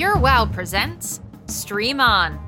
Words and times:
Pure 0.00 0.16
Wow 0.16 0.46
presents 0.46 1.20
Stream 1.44 2.00
On, 2.00 2.40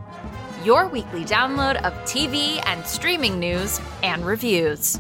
your 0.64 0.88
weekly 0.88 1.22
download 1.22 1.76
of 1.84 1.92
TV 2.06 2.62
and 2.64 2.86
streaming 2.86 3.38
news 3.38 3.78
and 4.02 4.24
reviews. 4.24 4.98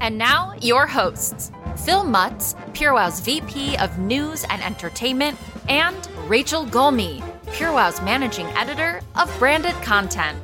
And 0.00 0.18
now, 0.18 0.54
your 0.60 0.88
hosts 0.88 1.52
Phil 1.76 2.02
Mutz, 2.02 2.56
Pure 2.74 2.94
Wow's 2.94 3.20
VP 3.20 3.76
of 3.76 3.96
News 3.96 4.44
and 4.50 4.60
Entertainment, 4.60 5.38
and 5.68 5.96
Rachel 6.26 6.66
Gulmi, 6.66 7.22
Pure 7.52 7.74
Wow's 7.74 8.02
Managing 8.02 8.46
Editor 8.56 9.00
of 9.14 9.32
Branded 9.38 9.74
Content. 9.82 10.36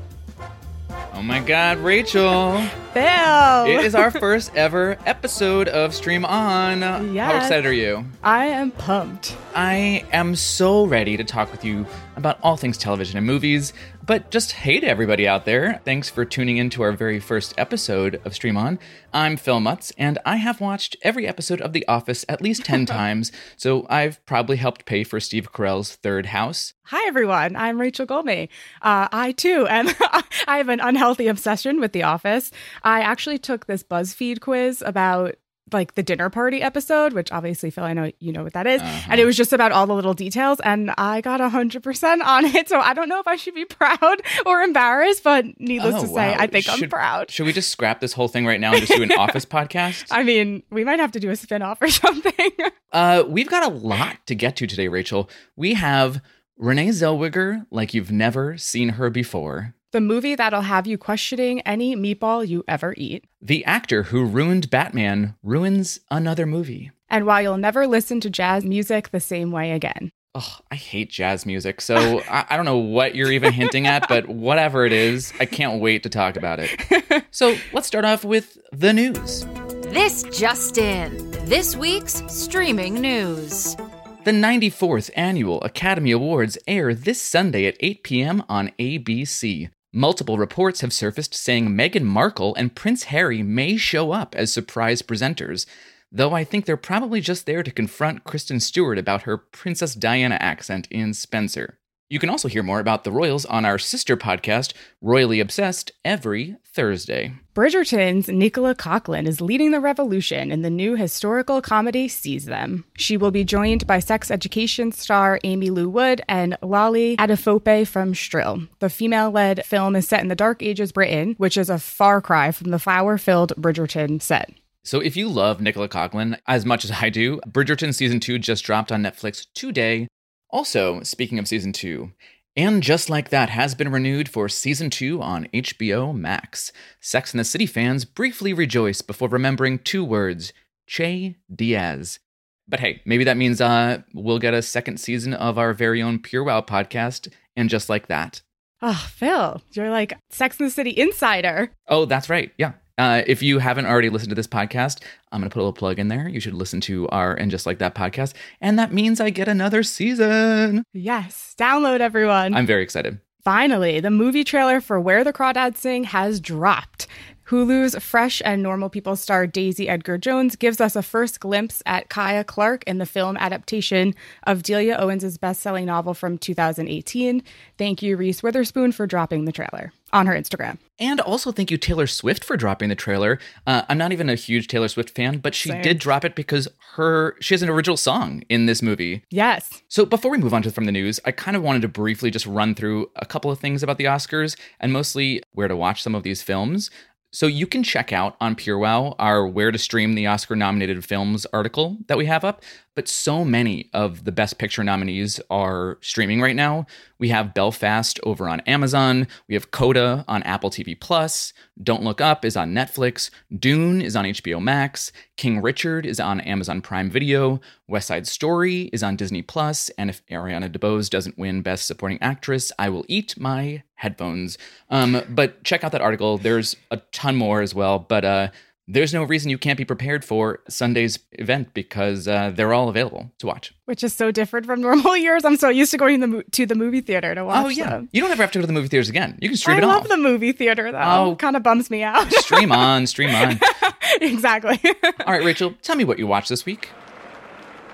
Oh 1.14 1.22
my 1.22 1.40
god, 1.40 1.78
Rachel. 1.78 2.62
Phil! 2.98 3.66
It 3.66 3.84
is 3.84 3.94
our 3.94 4.10
first 4.24 4.52
ever 4.56 4.98
episode 5.06 5.68
of 5.68 5.94
Stream 5.94 6.24
On. 6.24 6.82
How 6.82 7.36
excited 7.36 7.64
are 7.64 7.72
you? 7.72 8.04
I 8.24 8.46
am 8.46 8.72
pumped. 8.72 9.36
I 9.54 10.04
am 10.12 10.34
so 10.34 10.84
ready 10.84 11.16
to 11.16 11.22
talk 11.22 11.52
with 11.52 11.64
you 11.64 11.86
about 12.16 12.40
all 12.42 12.56
things 12.56 12.76
television 12.76 13.16
and 13.16 13.24
movies, 13.24 13.72
but 14.04 14.32
just 14.32 14.50
hey 14.50 14.80
to 14.80 14.86
everybody 14.88 15.28
out 15.28 15.44
there. 15.44 15.80
Thanks 15.84 16.10
for 16.10 16.24
tuning 16.24 16.56
in 16.56 16.70
to 16.70 16.82
our 16.82 16.90
very 16.90 17.20
first 17.20 17.54
episode 17.56 18.20
of 18.24 18.34
Stream 18.34 18.56
On. 18.56 18.80
I'm 19.12 19.36
Phil 19.36 19.60
Mutz, 19.60 19.92
and 19.96 20.18
I 20.26 20.36
have 20.36 20.60
watched 20.60 20.96
every 21.02 21.26
episode 21.26 21.60
of 21.60 21.72
The 21.72 21.86
Office 21.86 22.24
at 22.28 22.42
least 22.42 22.64
10 22.64 22.84
times, 23.00 23.30
so 23.56 23.86
I've 23.88 24.24
probably 24.26 24.56
helped 24.56 24.86
pay 24.86 25.04
for 25.04 25.20
Steve 25.20 25.52
Carell's 25.52 25.94
third 25.94 26.26
house. 26.26 26.74
Hi, 26.84 27.06
everyone. 27.06 27.54
I'm 27.54 27.78
Rachel 27.80 28.06
Gulmi. 28.06 28.48
Uh, 28.80 29.08
I, 29.12 29.32
too, 29.32 29.66
am. 29.68 29.88
I 30.48 30.56
have 30.56 30.70
an 30.70 30.80
unhealthy 30.80 31.28
obsession 31.28 31.80
with 31.80 31.92
The 31.92 32.02
Office. 32.02 32.50
I 32.88 33.00
actually 33.00 33.38
took 33.38 33.66
this 33.66 33.82
BuzzFeed 33.82 34.40
quiz 34.40 34.82
about 34.86 35.34
like 35.70 35.94
the 35.96 36.02
dinner 36.02 36.30
party 36.30 36.62
episode, 36.62 37.12
which 37.12 37.30
obviously, 37.30 37.68
Phil, 37.70 37.84
I 37.84 37.92
know 37.92 38.10
you 38.20 38.32
know 38.32 38.42
what 38.42 38.54
that 38.54 38.66
is. 38.66 38.80
Uh-huh. 38.80 39.08
And 39.10 39.20
it 39.20 39.26
was 39.26 39.36
just 39.36 39.52
about 39.52 39.70
all 39.70 39.86
the 39.86 39.92
little 39.94 40.14
details. 40.14 40.60
And 40.60 40.90
I 40.96 41.20
got 41.20 41.40
100% 41.40 42.24
on 42.24 42.44
it. 42.46 42.70
So 42.70 42.80
I 42.80 42.94
don't 42.94 43.10
know 43.10 43.20
if 43.20 43.26
I 43.28 43.36
should 43.36 43.54
be 43.54 43.64
proud 43.80 44.22
or 44.46 44.62
embarrassed, 44.62 45.22
but 45.22 45.44
needless 45.60 45.96
Oh, 45.96 46.00
to 46.00 46.06
say, 46.06 46.30
wow. 46.30 46.36
I 46.38 46.46
think 46.46 46.66
I'm 46.70 46.88
proud. 46.88 47.30
Should 47.30 47.44
we 47.44 47.52
just 47.52 47.70
scrap 47.70 48.00
this 48.00 48.14
whole 48.14 48.28
thing 48.28 48.46
right 48.46 48.58
now 48.58 48.72
and 48.72 48.80
just 48.80 48.94
do 48.94 49.02
an 49.02 49.12
Office 49.18 49.44
podcast? 49.44 50.06
I 50.10 50.22
mean, 50.22 50.62
we 50.70 50.84
might 50.84 51.00
have 51.00 51.12
to 51.12 51.20
do 51.20 51.28
a 51.28 51.36
spin 51.36 51.60
off 51.60 51.82
or 51.82 51.88
something. 52.04 52.50
Uh, 52.90 53.24
we've 53.28 53.50
got 53.50 53.70
a 53.70 53.74
lot 53.74 54.16
to 54.28 54.34
get 54.34 54.56
to 54.56 54.66
today, 54.66 54.88
Rachel. 54.88 55.28
We 55.54 55.74
have 55.74 56.22
Renee 56.56 56.88
Zellweger 56.88 57.66
like 57.70 57.92
you've 57.92 58.10
never 58.10 58.56
seen 58.56 58.88
her 58.90 59.10
before. 59.10 59.74
The 59.92 60.00
movie 60.00 60.34
that'll 60.34 60.60
have 60.62 60.86
you 60.86 60.98
questioning 60.98 61.60
any 61.62 61.96
meatball 61.96 62.46
you 62.46 62.62
ever 62.68 62.94
eat. 62.96 63.24
The 63.40 63.64
actor 63.64 64.04
who 64.04 64.24
ruined 64.24 64.68
Batman 64.70 65.34
ruins 65.42 66.00
another 66.10 66.46
movie. 66.46 66.90
and 67.08 67.24
why 67.24 67.40
you'll 67.40 67.56
never 67.56 67.86
listen 67.86 68.20
to 68.20 68.28
jazz 68.30 68.64
music 68.64 69.10
the 69.10 69.20
same 69.20 69.50
way 69.50 69.72
again. 69.72 70.10
Oh, 70.34 70.58
I 70.70 70.74
hate 70.74 71.10
jazz 71.10 71.46
music, 71.46 71.80
so 71.80 72.20
I, 72.30 72.44
I 72.50 72.56
don't 72.56 72.66
know 72.66 72.76
what 72.76 73.14
you're 73.14 73.32
even 73.32 73.52
hinting 73.52 73.86
at, 73.86 74.06
but 74.08 74.28
whatever 74.28 74.84
it 74.84 74.92
is, 74.92 75.32
I 75.40 75.46
can't 75.46 75.80
wait 75.80 76.02
to 76.02 76.08
talk 76.10 76.36
about 76.36 76.60
it. 76.60 76.70
So 77.30 77.56
let's 77.72 77.86
start 77.86 78.04
off 78.04 78.24
with 78.24 78.56
the 78.72 78.92
news. 78.92 79.44
This 79.92 80.22
just 80.24 80.76
in 80.78 81.30
this 81.46 81.76
week's 81.76 82.22
streaming 82.26 82.94
news. 82.94 83.76
The 84.24 84.32
94th 84.32 85.10
Annual 85.14 85.60
Academy 85.62 86.10
Awards 86.10 86.58
air 86.66 86.94
this 86.94 87.20
Sunday 87.20 87.66
at 87.66 87.76
8 87.80 88.02
p.m. 88.02 88.42
on 88.48 88.70
ABC. 88.78 89.70
Multiple 89.92 90.36
reports 90.36 90.82
have 90.82 90.92
surfaced 90.92 91.34
saying 91.34 91.70
Meghan 91.70 92.02
Markle 92.04 92.54
and 92.56 92.74
Prince 92.74 93.04
Harry 93.04 93.42
may 93.42 93.78
show 93.78 94.12
up 94.12 94.34
as 94.34 94.52
surprise 94.52 95.00
presenters, 95.00 95.64
though 96.12 96.34
I 96.34 96.44
think 96.44 96.66
they're 96.66 96.76
probably 96.76 97.22
just 97.22 97.46
there 97.46 97.62
to 97.62 97.70
confront 97.70 98.24
Kristen 98.24 98.60
Stewart 98.60 98.98
about 98.98 99.22
her 99.22 99.38
Princess 99.38 99.94
Diana 99.94 100.36
accent 100.40 100.88
in 100.90 101.14
Spencer. 101.14 101.78
You 102.10 102.18
can 102.18 102.30
also 102.30 102.48
hear 102.48 102.62
more 102.62 102.80
about 102.80 103.04
the 103.04 103.12
Royals 103.12 103.44
on 103.44 103.66
our 103.66 103.78
sister 103.78 104.16
podcast, 104.16 104.72
Royally 105.02 105.40
Obsessed, 105.40 105.92
every 106.06 106.56
Thursday. 106.64 107.34
Bridgerton's 107.54 108.28
Nicola 108.28 108.74
Coughlan 108.74 109.26
is 109.26 109.42
leading 109.42 109.72
the 109.72 109.80
revolution 109.80 110.50
in 110.50 110.62
the 110.62 110.70
new 110.70 110.96
historical 110.96 111.60
comedy 111.60 112.08
Seize 112.08 112.46
Them. 112.46 112.86
She 112.96 113.18
will 113.18 113.30
be 113.30 113.44
joined 113.44 113.86
by 113.86 113.98
sex 113.98 114.30
education 114.30 114.90
star 114.90 115.38
Aimee 115.44 115.68
Lou 115.68 115.90
Wood 115.90 116.22
and 116.30 116.56
Lolly 116.62 117.14
Adefope 117.18 117.86
from 117.86 118.14
Shrill. 118.14 118.62
The 118.78 118.88
female 118.88 119.30
led 119.30 119.66
film 119.66 119.94
is 119.94 120.08
set 120.08 120.22
in 120.22 120.28
the 120.28 120.34
Dark 120.34 120.62
Ages 120.62 120.92
Britain, 120.92 121.34
which 121.36 121.58
is 121.58 121.68
a 121.68 121.78
far 121.78 122.22
cry 122.22 122.52
from 122.52 122.70
the 122.70 122.78
flower 122.78 123.18
filled 123.18 123.52
Bridgerton 123.56 124.22
set. 124.22 124.50
So 124.82 125.00
if 125.00 125.14
you 125.14 125.28
love 125.28 125.60
Nicola 125.60 125.90
Coughlan 125.90 126.38
as 126.46 126.64
much 126.64 126.86
as 126.86 126.92
I 127.02 127.10
do, 127.10 127.38
Bridgerton 127.46 127.92
season 127.92 128.18
2 128.18 128.38
just 128.38 128.64
dropped 128.64 128.90
on 128.90 129.02
Netflix 129.02 129.46
today. 129.54 130.08
Also, 130.50 131.02
speaking 131.02 131.38
of 131.38 131.46
season 131.46 131.72
2, 131.72 132.10
and 132.56 132.82
Just 132.82 133.10
Like 133.10 133.28
That 133.28 133.50
has 133.50 133.74
been 133.74 133.92
renewed 133.92 134.28
for 134.28 134.48
season 134.48 134.90
2 134.90 135.20
on 135.20 135.46
HBO 135.52 136.16
Max. 136.16 136.72
Sex 137.00 137.32
and 137.32 137.38
the 137.38 137.44
City 137.44 137.66
fans 137.66 138.04
briefly 138.04 138.52
rejoice 138.52 139.02
before 139.02 139.28
remembering 139.28 139.78
two 139.78 140.04
words, 140.04 140.52
Che 140.86 141.36
Diaz. 141.54 142.18
But 142.66 142.80
hey, 142.80 143.02
maybe 143.04 143.24
that 143.24 143.36
means 143.36 143.60
uh, 143.60 144.02
we'll 144.14 144.38
get 144.38 144.54
a 144.54 144.62
second 144.62 144.98
season 144.98 145.34
of 145.34 145.58
our 145.58 145.72
very 145.72 146.02
own 146.02 146.18
Pure 146.18 146.44
Wow 146.44 146.62
podcast, 146.62 147.32
and 147.56 147.68
Just 147.70 147.88
Like 147.88 148.08
That. 148.08 148.42
Oh, 148.80 149.06
Phil, 149.12 149.62
you're 149.72 149.90
like 149.90 150.14
Sex 150.30 150.58
and 150.58 150.68
the 150.68 150.72
City 150.72 150.90
insider. 150.96 151.72
Oh, 151.88 152.06
that's 152.06 152.30
right. 152.30 152.52
Yeah. 152.58 152.72
Uh, 152.98 153.22
if 153.26 153.42
you 153.42 153.60
haven't 153.60 153.86
already 153.86 154.10
listened 154.10 154.30
to 154.30 154.34
this 154.34 154.48
podcast, 154.48 155.02
I'm 155.30 155.40
going 155.40 155.48
to 155.48 155.54
put 155.54 155.60
a 155.60 155.62
little 155.62 155.72
plug 155.72 155.98
in 155.98 156.08
there. 156.08 156.28
You 156.28 156.40
should 156.40 156.54
listen 156.54 156.80
to 156.82 157.08
our 157.08 157.32
And 157.32 157.50
Just 157.50 157.64
Like 157.64 157.78
That 157.78 157.94
podcast. 157.94 158.34
And 158.60 158.78
that 158.78 158.92
means 158.92 159.20
I 159.20 159.30
get 159.30 159.46
another 159.48 159.82
season. 159.84 160.82
Yes, 160.92 161.54
download 161.58 162.00
everyone. 162.00 162.54
I'm 162.54 162.66
very 162.66 162.82
excited. 162.82 163.20
Finally, 163.44 164.00
the 164.00 164.10
movie 164.10 164.44
trailer 164.44 164.80
for 164.80 165.00
Where 165.00 165.22
the 165.24 165.32
Crawdads 165.32 165.76
Sing 165.76 166.04
has 166.04 166.40
dropped. 166.40 167.06
Hulu's 167.48 167.96
Fresh 168.04 168.42
and 168.44 168.62
Normal 168.62 168.90
People 168.90 169.16
star 169.16 169.46
Daisy 169.46 169.88
Edgar 169.88 170.18
Jones 170.18 170.54
gives 170.54 170.82
us 170.82 170.94
a 170.94 171.02
first 171.02 171.40
glimpse 171.40 171.82
at 171.86 172.10
Kya 172.10 172.44
Clark 172.44 172.84
in 172.84 172.98
the 172.98 173.06
film 173.06 173.38
adaptation 173.38 174.14
of 174.42 174.62
Delia 174.62 174.96
Owens' 174.98 175.38
best-selling 175.38 175.86
novel 175.86 176.12
from 176.12 176.36
2018. 176.36 177.42
Thank 177.78 178.02
you, 178.02 178.18
Reese 178.18 178.42
Witherspoon, 178.42 178.92
for 178.92 179.06
dropping 179.06 179.46
the 179.46 179.52
trailer 179.52 179.94
on 180.12 180.26
her 180.26 180.34
Instagram. 180.34 180.76
And 180.98 181.22
also 181.22 181.50
thank 181.50 181.70
you, 181.70 181.78
Taylor 181.78 182.06
Swift, 182.06 182.44
for 182.44 182.56
dropping 182.56 182.90
the 182.90 182.94
trailer. 182.94 183.38
Uh, 183.66 183.82
I'm 183.88 183.96
not 183.96 184.12
even 184.12 184.28
a 184.28 184.34
huge 184.34 184.68
Taylor 184.68 184.88
Swift 184.88 185.10
fan, 185.10 185.38
but 185.38 185.54
she 185.54 185.70
Same. 185.70 185.80
did 185.80 185.98
drop 185.98 186.26
it 186.26 186.34
because 186.34 186.68
her 186.96 187.34
she 187.40 187.54
has 187.54 187.62
an 187.62 187.70
original 187.70 187.96
song 187.96 188.42
in 188.50 188.66
this 188.66 188.82
movie. 188.82 189.22
Yes. 189.30 189.82
So 189.88 190.04
before 190.04 190.30
we 190.30 190.38
move 190.38 190.52
on 190.52 190.62
to 190.62 190.70
from 190.70 190.84
the 190.84 190.92
news, 190.92 191.18
I 191.24 191.32
kind 191.32 191.56
of 191.56 191.62
wanted 191.62 191.82
to 191.82 191.88
briefly 191.88 192.30
just 192.30 192.46
run 192.46 192.74
through 192.74 193.10
a 193.16 193.24
couple 193.24 193.50
of 193.50 193.58
things 193.58 193.82
about 193.82 193.96
the 193.96 194.04
Oscars 194.04 194.54
and 194.80 194.92
mostly 194.92 195.42
where 195.52 195.68
to 195.68 195.76
watch 195.76 196.02
some 196.02 196.14
of 196.14 196.24
these 196.24 196.42
films. 196.42 196.90
So 197.30 197.46
you 197.46 197.66
can 197.66 197.82
check 197.82 198.12
out 198.12 198.36
on 198.40 198.56
PureWow 198.56 199.14
our 199.18 199.46
where 199.46 199.70
to 199.70 199.78
stream 199.78 200.14
the 200.14 200.26
Oscar 200.26 200.56
nominated 200.56 201.04
films 201.04 201.46
article 201.52 201.98
that 202.06 202.16
we 202.16 202.24
have 202.26 202.44
up, 202.44 202.62
but 202.98 203.06
so 203.06 203.44
many 203.44 203.88
of 203.92 204.24
the 204.24 204.32
best 204.32 204.58
picture 204.58 204.82
nominees 204.82 205.38
are 205.50 205.98
streaming 206.00 206.40
right 206.40 206.56
now. 206.56 206.84
We 207.20 207.28
have 207.28 207.54
Belfast 207.54 208.18
over 208.24 208.48
on 208.48 208.58
Amazon, 208.62 209.28
we 209.46 209.54
have 209.54 209.70
Coda 209.70 210.24
on 210.26 210.42
Apple 210.42 210.68
TV 210.68 210.98
Plus, 210.98 211.52
Don't 211.80 212.02
Look 212.02 212.20
Up 212.20 212.44
is 212.44 212.56
on 212.56 212.74
Netflix, 212.74 213.30
Dune 213.56 214.02
is 214.02 214.16
on 214.16 214.24
HBO 214.24 214.60
Max, 214.60 215.12
King 215.36 215.62
Richard 215.62 216.06
is 216.06 216.18
on 216.18 216.40
Amazon 216.40 216.80
Prime 216.80 217.08
Video, 217.08 217.60
West 217.86 218.08
Side 218.08 218.26
Story 218.26 218.90
is 218.92 219.04
on 219.04 219.14
Disney 219.14 219.42
Plus, 219.42 219.90
and 219.90 220.10
if 220.10 220.26
Ariana 220.26 220.68
DeBose 220.68 221.08
doesn't 221.08 221.38
win 221.38 221.62
Best 221.62 221.86
Supporting 221.86 222.20
Actress, 222.20 222.72
I 222.80 222.88
will 222.88 223.04
eat 223.06 223.38
my 223.38 223.84
headphones. 223.94 224.58
Um, 224.90 225.22
but 225.28 225.62
check 225.62 225.84
out 225.84 225.92
that 225.92 226.00
article. 226.00 226.36
There's 226.36 226.74
a 226.90 226.96
ton 227.12 227.36
more 227.36 227.60
as 227.62 227.76
well, 227.76 228.00
but 228.00 228.24
uh, 228.24 228.48
there's 228.90 229.12
no 229.12 229.22
reason 229.22 229.50
you 229.50 229.58
can't 229.58 229.76
be 229.76 229.84
prepared 229.84 230.24
for 230.24 230.60
Sunday's 230.66 231.18
event 231.32 231.74
because 231.74 232.26
uh, 232.26 232.50
they're 232.54 232.72
all 232.72 232.88
available 232.88 233.30
to 233.38 233.46
watch. 233.46 233.74
Which 233.84 234.02
is 234.02 234.14
so 234.14 234.30
different 234.30 234.64
from 234.64 234.80
normal 234.88 235.14
years. 235.16 235.44
I'm 235.44 235.58
so 235.58 235.68
used 235.68 235.90
to 235.90 235.98
going 235.98 236.20
to 236.20 236.26
the, 236.26 236.32
mo- 236.32 236.42
to 236.52 236.64
the 236.66 236.74
movie 236.74 237.02
theater 237.02 237.34
to 237.34 237.44
watch 237.44 237.66
oh 237.66 237.68
yeah, 237.68 237.90
them. 237.90 238.08
you 238.12 238.22
don't 238.22 238.30
ever 238.30 238.42
have 238.42 238.50
to 238.52 238.58
go 238.58 238.62
to 238.62 238.66
the 238.66 238.72
movie 238.72 238.88
theaters 238.88 239.10
again. 239.10 239.38
You 239.42 239.50
can 239.50 239.58
stream 239.58 239.76
I 239.76 239.80
it 239.80 239.84
I 239.84 239.86
love 239.88 240.02
all. 240.02 240.08
the 240.08 240.16
movie 240.16 240.52
theater, 240.52 240.90
though. 240.90 240.98
Oh. 240.98 241.36
Kind 241.36 241.54
of 241.54 241.62
bums 241.62 241.90
me 241.90 242.02
out. 242.02 242.32
stream 242.32 242.72
on, 242.72 243.06
stream 243.06 243.34
on. 243.34 243.60
exactly. 244.22 244.80
All 245.26 245.34
right, 245.34 245.44
Rachel, 245.44 245.74
tell 245.82 245.94
me 245.96 246.04
what 246.04 246.18
you 246.18 246.26
watched 246.26 246.48
this 246.48 246.64
week. 246.64 246.88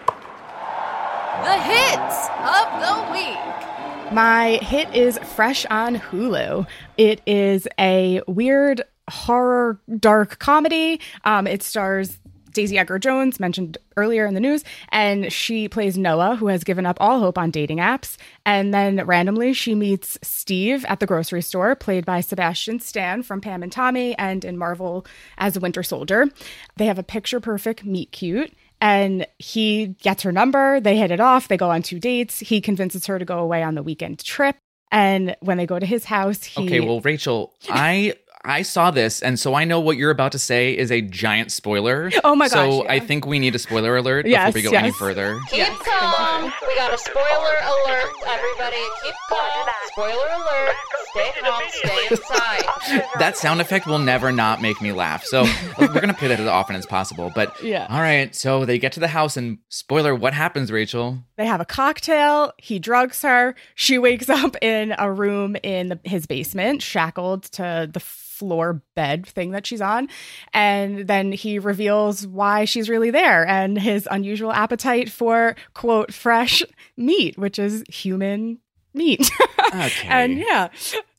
The 0.06 1.58
hits 1.58 2.29
of 2.38 2.81
the 2.81 3.12
week. 3.12 4.12
My 4.12 4.58
hit 4.62 4.94
is 4.94 5.19
fresh 5.35 5.67
on 5.67 5.97
Hulu. 5.97 6.67
It 6.97 7.20
is 7.26 7.67
a 7.81 8.23
weird 8.29 8.82
horror 9.11 9.81
dark 9.99 10.39
comedy. 10.39 11.01
Um, 11.25 11.47
it 11.47 11.62
stars 11.62 12.19
Daisy 12.55 12.79
Edgar 12.79 12.99
Jones, 12.99 13.39
mentioned 13.39 13.77
earlier 13.97 14.25
in 14.25 14.35
the 14.35 14.41
news, 14.41 14.65
and 14.89 15.31
she 15.31 15.69
plays 15.69 15.99
Noah, 15.99 16.37
who 16.37 16.47
has 16.47 16.65
given 16.65 16.87
up 16.87 16.97
all 17.01 17.21
hope 17.21 17.37
on 17.37 17.51
dating 17.51 17.79
apps. 17.79 18.17
And 18.47 18.73
then 18.73 19.05
randomly, 19.05 19.53
she 19.53 19.75
meets 19.75 20.17
Steve 20.23 20.85
at 20.87 21.01
the 21.01 21.06
grocery 21.06 21.43
store, 21.43 21.75
played 21.75 22.06
by 22.06 22.21
Sebastian 22.21 22.81
Stan 22.81 23.23
from 23.23 23.41
Pam 23.41 23.62
and 23.62 23.73
Tommy 23.73 24.17
and 24.17 24.45
in 24.45 24.56
Marvel 24.56 25.05
as 25.37 25.57
a 25.57 25.61
Winter 25.61 25.83
Soldier. 25.83 26.29
They 26.77 26.87
have 26.87 26.99
a 26.99 27.03
picture 27.03 27.41
perfect 27.41 27.85
meet 27.85 28.12
cute. 28.12 28.53
And 28.81 29.27
he 29.39 29.89
gets 30.03 30.25
her 30.25 30.33
number. 30.33 30.79
They 30.79 30.97
hit 30.97 31.11
it 31.11 31.21
off. 31.21 31.49
They 31.49 31.57
go 31.57 31.71
on 31.71 31.83
two 31.83 31.99
dates. 31.99 32.39
He 32.41 32.61
convinces 32.61 33.07
her 33.07 33.19
to 33.19 33.25
go 33.25 33.39
away 33.39 33.62
on 33.62 33.77
the 33.77 33.83
weekend 33.83 34.23
trip. 34.23 34.57
And 34.93 35.37
when 35.41 35.57
they 35.57 35.67
go 35.67 35.79
to 35.79 35.87
his 35.87 36.05
house, 36.05 36.45
he. 36.45 36.67
Okay, 36.67 36.81
well, 36.81 37.00
Rachel, 37.00 37.55
I 37.69 38.15
I 38.44 38.62
saw 38.62 38.91
this, 38.91 39.23
and 39.23 39.38
so 39.41 39.55
I 39.55 39.64
know 39.64 39.81
what 39.81 39.96
you're 39.96 40.11
about 40.11 40.32
to 40.32 40.38
say 40.38 40.76
is 40.76 40.91
a 40.93 41.00
giant 41.00 41.50
spoiler. 41.52 42.11
Oh 42.23 42.35
my 42.37 42.46
gosh! 42.49 42.52
So 42.52 42.85
yeah. 42.85 42.93
I 42.93 43.00
think 43.00 43.26
we 43.26 43.38
need 43.38 43.55
a 43.55 43.58
spoiler 43.58 43.96
alert 43.96 44.26
Yes, 44.26 44.46
before 44.52 44.58
we 44.58 44.62
go 44.62 44.73
yes. 44.73 44.82
any 44.82 44.93
further. 44.93 45.38
Keep 45.49 45.58
Yes, 45.58 45.79
calm. 45.82 46.52
We 46.67 46.75
got 46.76 46.93
a 46.93 46.99
spoiler 46.99 47.56
alert, 47.64 48.12
everybody. 48.26 48.82
Keep 49.02 49.14
calm. 49.29 49.69
Spoiler 49.93 50.29
alert. 50.29 50.75
Stay 51.11 51.31
calm. 51.41 51.62
Stay 51.70 52.06
inside. 52.11 52.61
That 53.19 53.37
sound 53.38 53.61
effect 53.62 53.87
will 53.87 53.99
never 53.99 54.31
not 54.31 54.61
make 54.61 54.81
me 54.82 54.93
laugh. 54.93 55.25
So 55.25 55.47
we're 55.79 55.88
gonna 55.88 56.12
play 56.12 56.29
that 56.29 56.38
as 56.38 56.47
often 56.47 56.76
as 56.76 56.85
possible. 56.85 57.32
But 57.35 57.61
Yeah. 57.62 57.87
all 57.88 58.00
right, 58.00 58.35
so 58.35 58.67
they 58.67 58.79
get 58.79 58.93
to 58.93 59.00
the 59.00 59.08
house, 59.08 59.37
and 59.38 59.58
spoiler, 59.70 60.14
what 60.14 60.35
happens, 60.35 60.70
Rachel? 60.70 61.19
They 61.37 61.47
have 61.47 61.61
a 61.61 61.64
cocktail. 61.64 62.52
He 62.58 62.79
drugs 62.79 63.23
her. 63.23 63.55
She 63.75 63.97
wakes 63.99 64.29
up 64.29 64.56
in 64.62 64.94
a 64.99 65.11
room 65.11 65.56
in 65.62 65.88
the, 65.88 66.00
his 66.05 66.26
basement, 66.26 66.82
shackled 66.82 67.44
to 67.52 67.88
the 67.90 68.00
floor 68.35 68.83
bed 68.95 69.27
thing 69.27 69.53
that 69.53 69.67
she's 69.67 69.81
on. 69.81 70.09
And 70.53 71.07
then 71.07 71.33
he 71.33 71.59
reveals 71.59 72.27
why 72.27 72.65
she's 72.65 72.89
really 72.89 73.11
there 73.11 73.47
and 73.47 73.79
his 73.79 74.09
unusual 74.11 74.53
appetite 74.53 75.11
for, 75.11 75.57
quote, 75.75 76.13
fresh 76.13 76.63
meat, 76.97 77.39
which 77.39 77.59
is 77.59 77.85
human 77.89 78.59
meat. 78.93 79.31
Okay. 79.75 80.07
and 80.09 80.39
yeah. 80.39 80.69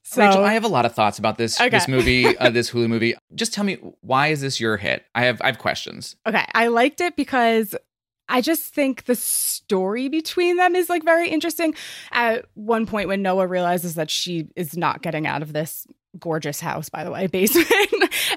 So, 0.03 0.21
Rachel, 0.25 0.43
I 0.45 0.53
have 0.53 0.63
a 0.63 0.69
lot 0.69 0.85
of 0.85 0.93
thoughts 0.95 1.19
about 1.19 1.37
this 1.37 1.59
Okay. 1.59 1.69
this 1.69 1.89
movie, 1.89 2.25
uh, 2.37 2.49
this 2.49 2.71
Hulu 2.71 2.87
movie. 2.87 3.15
Just 3.33 3.53
tell 3.53 3.65
me 3.65 3.75
why 3.99 4.27
is 4.27 4.39
this 4.39 4.61
your 4.61 4.77
hit? 4.77 5.03
I 5.13 5.23
have 5.25 5.41
I 5.41 5.47
have 5.47 5.57
questions. 5.57 6.15
Okay, 6.25 6.45
I 6.53 6.67
liked 6.67 7.01
it 7.01 7.17
because 7.17 7.75
I 8.29 8.39
just 8.39 8.73
think 8.73 9.05
the 9.05 9.15
story 9.15 10.07
between 10.07 10.55
them 10.55 10.73
is 10.75 10.89
like 10.89 11.03
very 11.03 11.27
interesting. 11.29 11.75
At 12.13 12.45
one 12.53 12.85
point, 12.85 13.09
when 13.09 13.21
Noah 13.21 13.45
realizes 13.47 13.95
that 13.95 14.09
she 14.09 14.47
is 14.55 14.77
not 14.77 15.01
getting 15.01 15.27
out 15.27 15.41
of 15.41 15.51
this 15.51 15.85
gorgeous 16.19 16.59
house, 16.59 16.89
by 16.89 17.03
the 17.03 17.11
way, 17.11 17.27
basement, 17.35 17.69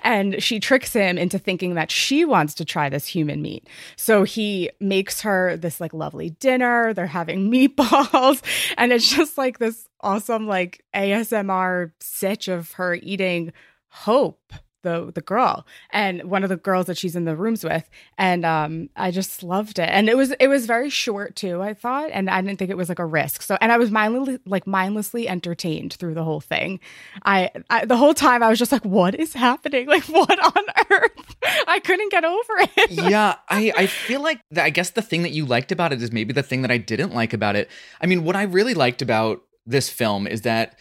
and 0.02 0.42
she 0.42 0.60
tricks 0.60 0.92
him 0.92 1.18
into 1.18 1.38
thinking 1.38 1.74
that 1.74 1.90
she 1.90 2.24
wants 2.24 2.54
to 2.54 2.64
try 2.64 2.88
this 2.88 3.06
human 3.06 3.42
meat. 3.42 3.66
So 3.96 4.24
he 4.24 4.70
makes 4.80 5.20
her 5.22 5.56
this 5.56 5.80
like 5.80 5.92
lovely 5.92 6.30
dinner. 6.30 6.94
They're 6.94 7.06
having 7.06 7.50
meatballs, 7.52 8.42
and 8.76 8.92
it's 8.92 9.08
just 9.08 9.38
like 9.38 9.58
this 9.58 9.88
awesome 10.00 10.46
like 10.46 10.84
ASMR 10.94 11.92
sitch 12.00 12.48
of 12.48 12.72
her 12.72 12.94
eating 12.94 13.52
hope 13.88 14.52
the 14.82 15.10
the 15.14 15.20
girl 15.20 15.66
and 15.90 16.24
one 16.24 16.42
of 16.42 16.48
the 16.48 16.56
girls 16.56 16.86
that 16.86 16.96
she's 16.96 17.16
in 17.16 17.24
the 17.24 17.36
rooms 17.36 17.64
with. 17.64 17.88
And 18.16 18.44
um 18.44 18.90
I 18.96 19.10
just 19.10 19.42
loved 19.42 19.78
it. 19.78 19.88
And 19.88 20.08
it 20.08 20.16
was 20.16 20.32
it 20.32 20.48
was 20.48 20.66
very 20.66 20.90
short 20.90 21.36
too 21.36 21.62
I 21.62 21.74
thought. 21.74 22.10
And 22.12 22.30
I 22.30 22.40
didn't 22.40 22.58
think 22.58 22.70
it 22.70 22.76
was 22.76 22.88
like 22.88 22.98
a 22.98 23.06
risk. 23.06 23.42
So 23.42 23.56
and 23.60 23.72
I 23.72 23.78
was 23.78 23.90
mindlessly 23.90 24.38
like 24.46 24.66
mindlessly 24.66 25.28
entertained 25.28 25.94
through 25.94 26.14
the 26.14 26.24
whole 26.24 26.40
thing. 26.40 26.80
I, 27.24 27.50
I 27.70 27.84
the 27.84 27.96
whole 27.96 28.14
time 28.14 28.42
I 28.42 28.48
was 28.48 28.58
just 28.58 28.72
like 28.72 28.84
what 28.84 29.14
is 29.14 29.32
happening? 29.32 29.86
Like 29.86 30.04
what 30.08 30.38
on 30.56 30.64
earth? 30.90 31.36
I 31.66 31.80
couldn't 31.80 32.10
get 32.10 32.24
over 32.24 32.52
it. 32.58 32.90
Yeah, 33.08 33.36
I, 33.48 33.72
I 33.76 33.86
feel 33.86 34.22
like 34.22 34.40
the, 34.50 34.62
I 34.62 34.70
guess 34.70 34.90
the 34.90 35.02
thing 35.02 35.22
that 35.22 35.30
you 35.30 35.46
liked 35.46 35.72
about 35.72 35.92
it 35.92 36.02
is 36.02 36.12
maybe 36.12 36.32
the 36.32 36.42
thing 36.42 36.62
that 36.62 36.70
I 36.70 36.78
didn't 36.78 37.14
like 37.14 37.32
about 37.32 37.56
it. 37.56 37.70
I 38.00 38.06
mean, 38.06 38.24
what 38.24 38.36
I 38.36 38.42
really 38.42 38.74
liked 38.74 39.02
about 39.02 39.40
this 39.64 39.88
film 39.88 40.26
is 40.26 40.42
that 40.42 40.76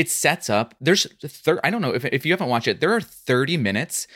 it 0.00 0.08
sets 0.08 0.48
up. 0.48 0.74
There's 0.80 1.06
thir- 1.22 1.60
I 1.62 1.68
don't 1.68 1.82
know 1.82 1.94
if 1.94 2.06
if 2.06 2.24
you 2.24 2.32
haven't 2.32 2.48
watched 2.48 2.68
it, 2.68 2.80
there 2.80 2.94
are 2.94 3.02
30 3.02 3.58
minutes 3.58 4.06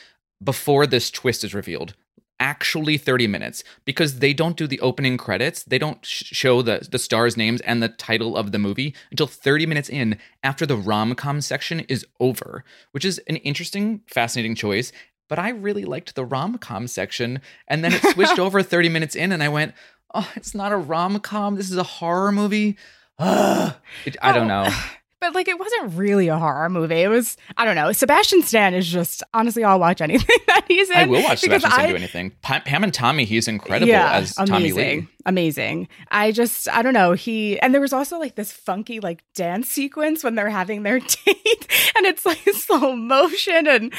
before 0.42 0.86
this 0.86 1.10
twist 1.10 1.44
is 1.44 1.52
revealed. 1.52 1.94
Actually, 2.40 2.96
30 2.96 3.26
minutes 3.26 3.62
because 3.84 4.18
they 4.18 4.32
don't 4.32 4.56
do 4.56 4.66
the 4.66 4.80
opening 4.80 5.18
credits. 5.18 5.62
They 5.62 5.78
don't 5.78 6.04
sh- 6.04 6.24
show 6.24 6.62
the 6.62 6.88
the 6.90 6.98
stars' 6.98 7.36
names 7.36 7.60
and 7.60 7.82
the 7.82 7.90
title 7.90 8.34
of 8.34 8.50
the 8.50 8.58
movie 8.58 8.94
until 9.10 9.26
30 9.26 9.66
minutes 9.66 9.90
in 9.90 10.18
after 10.42 10.64
the 10.64 10.76
rom 10.76 11.14
com 11.14 11.42
section 11.42 11.80
is 11.80 12.06
over, 12.18 12.64
which 12.92 13.04
is 13.04 13.18
an 13.28 13.36
interesting, 13.36 14.00
fascinating 14.06 14.54
choice 14.54 14.90
but 15.26 15.38
I 15.38 15.48
really 15.48 15.86
liked 15.86 16.14
the 16.14 16.24
rom 16.24 16.58
com 16.58 16.86
section. 16.86 17.40
And 17.66 17.82
then 17.82 17.94
it 17.94 18.02
switched 18.12 18.38
over 18.38 18.62
30 18.62 18.90
minutes 18.90 19.16
in, 19.16 19.32
and 19.32 19.42
I 19.42 19.48
went, 19.48 19.72
oh, 20.12 20.30
it's 20.36 20.54
not 20.54 20.70
a 20.70 20.76
rom 20.76 21.18
com. 21.20 21.56
This 21.56 21.70
is 21.70 21.78
a 21.78 21.82
horror 21.82 22.30
movie. 22.30 22.76
Ugh. 23.18 23.74
It, 24.04 24.16
I 24.20 24.32
don't 24.32 24.50
oh. 24.50 24.64
know. 24.64 24.70
but 25.24 25.34
like 25.34 25.48
it 25.48 25.58
wasn't 25.58 25.94
really 25.94 26.28
a 26.28 26.38
horror 26.38 26.68
movie 26.68 27.00
it 27.02 27.08
was 27.08 27.36
I 27.56 27.64
don't 27.64 27.74
know 27.76 27.92
Sebastian 27.92 28.42
Stan 28.42 28.74
is 28.74 28.86
just 28.86 29.22
honestly 29.32 29.64
I'll 29.64 29.80
watch 29.80 30.00
anything 30.00 30.36
that 30.48 30.64
he's 30.68 30.90
in 30.90 30.96
I 30.96 31.06
will 31.06 31.22
watch 31.22 31.38
Sebastian 31.40 31.70
Stan 31.70 31.86
I- 31.86 31.88
do 31.90 31.96
anything. 31.96 32.32
Pa- 32.42 32.60
Pam 32.64 32.84
and 32.84 32.92
Tommy, 32.92 33.24
he's 33.24 33.48
incredible 33.48 33.92
as 33.94 34.34
Tommy 34.34 34.70
amazing, 34.70 35.00
Lee. 35.00 35.08
amazing. 35.26 35.88
I 36.10 36.32
just, 36.32 36.68
I 36.68 36.82
don't 36.82 36.92
know. 36.94 37.12
He 37.12 37.58
and 37.60 37.72
there 37.72 37.80
was 37.80 37.92
also 37.92 38.18
like 38.18 38.34
this 38.34 38.52
funky 38.52 39.00
like 39.00 39.22
dance 39.34 39.68
sequence 39.70 40.22
when 40.22 40.34
they're 40.34 40.50
having 40.50 40.82
their 40.82 40.98
date, 41.26 41.68
and 41.96 42.06
it's 42.06 42.24
like 42.26 42.38
slow 42.54 42.94
motion, 42.96 43.66
and 43.66 43.92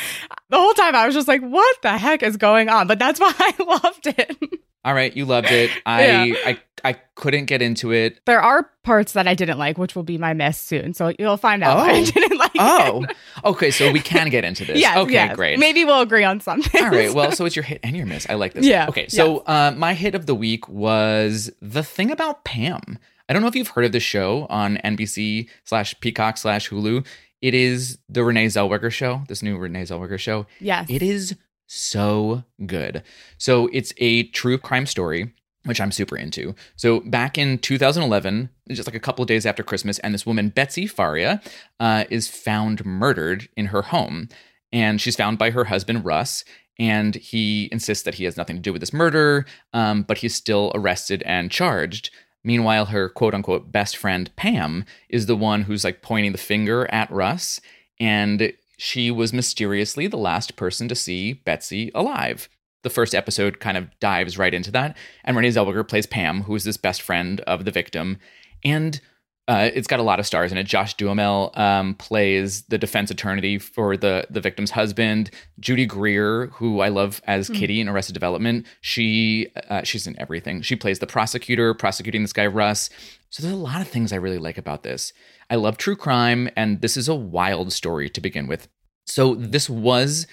the 0.50 0.58
whole 0.58 0.74
time 0.74 0.96
I 0.96 1.06
was 1.06 1.16
just 1.16 1.28
like, 1.28 1.42
"What 1.42 1.82
the 1.82 1.98
heck 1.98 2.22
is 2.24 2.38
going 2.38 2.70
on?" 2.70 2.88
But 2.88 3.00
that's 3.00 3.20
why 3.20 3.34
I 3.38 3.54
loved 3.64 4.08
it. 4.08 4.38
All 4.86 4.94
right, 4.94 5.16
you 5.18 5.26
loved 5.26 5.52
it. 5.52 5.70
I, 5.86 6.06
Yeah. 6.26 6.36
I 6.46 6.60
I 6.84 6.94
couldn't 7.16 7.46
get 7.46 7.64
into 7.64 7.92
it. 7.92 8.20
there 8.26 8.40
are 8.40 8.70
parts 8.84 9.14
that 9.14 9.28
I 9.28 9.34
didn't 9.34 9.58
like, 9.58 9.80
which 9.80 9.96
will 9.96 10.04
be 10.04 10.20
my 10.20 10.36
mess 10.36 10.62
soon, 10.62 10.94
so 10.94 11.12
you'll 11.18 11.36
find 11.36 11.64
out. 11.64 11.78
why 11.78 11.90
I 11.94 12.00
Oh. 12.02 12.06
didn't 12.06 12.38
like. 12.38 12.52
Oh, 12.60 13.04
it. 13.04 13.16
okay. 13.44 13.72
So 13.72 13.92
we 13.92 14.00
can 14.00 14.30
get 14.30 14.46
into 14.46 14.66
this. 14.66 14.78
yes, 14.80 14.96
okay, 14.98 15.14
yes. 15.14 15.36
great. 15.36 15.58
Maybe 15.58 15.84
we'll 15.84 16.02
agree 16.02 16.24
on 16.24 16.40
something. 16.42 16.84
All 16.84 16.92
right. 16.92 17.12
Well, 17.12 17.32
so 17.34 17.44
it's 17.46 17.56
your 17.56 17.64
hit 17.64 17.80
and 17.82 17.98
your 17.98 18.06
miss. 18.06 18.30
I 18.30 18.36
like 18.36 18.54
this. 18.54 18.66
Yeah, 18.68 18.88
Okay. 18.88 19.08
So 19.08 19.38
uh, 19.40 19.74
my 19.76 19.96
hit 19.96 20.14
of 20.14 20.28
the 20.28 20.36
week 20.36 20.70
was 20.70 21.52
the 21.60 21.82
thing 21.82 22.12
about 22.12 22.46
Pam. 22.46 23.00
I 23.28 23.34
don't 23.34 23.42
know 23.42 23.48
if 23.48 23.56
you've 23.56 23.70
heard 23.70 23.86
of 23.86 23.92
this 23.92 24.04
show 24.04 24.46
on 24.52 24.78
NBC 24.86 25.50
slash 25.64 26.00
Peacock 26.02 26.38
slash 26.38 26.70
Hulu. 26.70 27.04
It 27.42 27.54
is 27.56 27.98
the 28.08 28.24
Renee 28.24 28.46
Zellweger 28.48 28.92
show. 28.92 29.24
This 29.28 29.42
new 29.42 29.58
Renee 29.58 29.84
Zellweger 29.84 30.20
show. 30.20 30.46
yes, 30.60 30.86
It 30.90 31.02
is 31.02 31.36
so 31.68 32.44
good. 32.66 33.04
So 33.38 33.68
it's 33.74 33.94
a 33.98 34.24
true 34.28 34.58
crime 34.58 34.86
story, 34.86 35.34
which 35.66 35.82
I'm 35.82 35.92
super 35.92 36.16
into. 36.16 36.56
So 36.76 37.02
back 37.02 37.38
in 37.38 37.58
2011, 37.58 38.50
just 38.70 38.88
like 38.88 38.96
a 38.96 39.00
couple 39.00 39.24
of 39.24 39.28
days 39.28 39.46
after 39.46 39.64
Christmas, 39.64 40.00
and 40.00 40.14
this 40.14 40.26
woman, 40.26 40.50
Betsy 40.50 40.88
Faria, 40.88 41.42
uh, 41.80 42.06
is 42.10 42.28
found 42.28 42.86
murdered 42.86 43.50
in 43.58 43.68
her 43.68 43.84
home. 43.84 44.30
And 44.72 45.00
she's 45.00 45.16
found 45.16 45.38
by 45.38 45.52
her 45.52 45.66
husband, 45.66 46.06
Russ. 46.06 46.44
And 46.78 47.16
he 47.16 47.70
insists 47.72 48.04
that 48.04 48.16
he 48.16 48.26
has 48.26 48.38
nothing 48.38 48.58
to 48.58 48.62
do 48.62 48.74
with 48.74 48.82
this 48.82 48.94
murder, 48.94 49.46
um, 49.74 50.04
but 50.04 50.18
he's 50.18 50.36
still 50.36 50.72
arrested 50.76 51.24
and 51.26 51.50
charged. 51.50 52.10
Meanwhile, 52.44 52.88
her 52.88 53.10
quote 53.10 53.34
unquote 53.34 53.72
best 53.72 53.98
friend, 53.98 54.30
Pam, 54.36 54.86
is 55.10 55.26
the 55.26 55.36
one 55.36 55.64
who's 55.64 55.84
like 55.84 56.02
pointing 56.02 56.32
the 56.32 56.38
finger 56.38 56.88
at 56.92 57.10
Russ. 57.10 57.62
And 58.00 58.54
she 58.78 59.12
was 59.12 59.34
mysteriously 59.34 60.08
the 60.08 60.18
last 60.18 60.56
person 60.56 60.88
to 60.88 60.96
see 60.96 61.34
Betsy 61.34 61.92
alive. 61.96 62.50
The 62.84 62.90
first 62.90 63.16
episode 63.16 63.60
kind 63.60 63.78
of 63.78 63.90
dives 64.00 64.38
right 64.38 64.54
into 64.54 64.72
that. 64.72 64.96
And 65.24 65.36
Renee 65.36 65.50
Zellweger 65.50 65.88
plays 65.88 66.06
Pam, 66.06 66.44
who 66.44 66.56
is 66.56 66.64
this 66.64 66.78
best 66.78 67.02
friend 67.02 67.42
of 67.42 67.66
the 67.66 67.72
victim. 67.72 68.18
And 68.64 69.02
uh, 69.48 69.70
it's 69.74 69.88
got 69.88 70.00
a 70.00 70.04
lot 70.04 70.20
of 70.20 70.26
stars 70.26 70.52
in 70.52 70.58
it. 70.58 70.64
Josh 70.64 70.96
Duhamel 70.96 71.52
um, 71.54 71.94
plays 71.96 72.64
the 72.64 72.80
defense 72.80 73.12
attorney 73.12 73.60
for 73.60 73.96
the 73.96 74.26
the 74.30 74.42
victim's 74.42 74.72
husband. 74.72 75.30
Judy 75.60 75.86
Greer, 75.86 76.48
who 76.48 76.80
I 76.80 76.90
love 76.90 77.22
as 77.26 77.50
Kitty 77.50 77.80
in 77.80 77.88
Arrested 77.88 78.14
Development, 78.14 78.66
she 78.82 79.52
uh, 79.70 79.84
she's 79.84 80.08
in 80.08 80.20
everything. 80.20 80.64
She 80.64 80.76
plays 80.76 80.98
the 80.98 81.08
prosecutor 81.08 81.76
prosecuting 81.76 82.24
this 82.24 82.34
guy 82.34 82.48
Russ. 82.48 82.90
So 83.30 83.44
there's 83.44 83.54
a 83.54 83.58
lot 83.58 83.82
of 83.82 83.88
things 83.88 84.12
I 84.12 84.16
really 84.16 84.40
like 84.40 84.58
about 84.58 84.84
this. 84.84 85.14
I 85.50 85.56
love 85.56 85.78
true 85.78 85.96
crime, 85.96 86.50
and 86.56 86.82
this 86.82 86.98
is 86.98 87.08
a 87.08 87.16
wild 87.16 87.72
story 87.72 88.10
to 88.10 88.22
begin 88.22 88.48
with. 88.48 88.68
So 89.06 89.36
this 89.36 89.70
was 89.70 90.26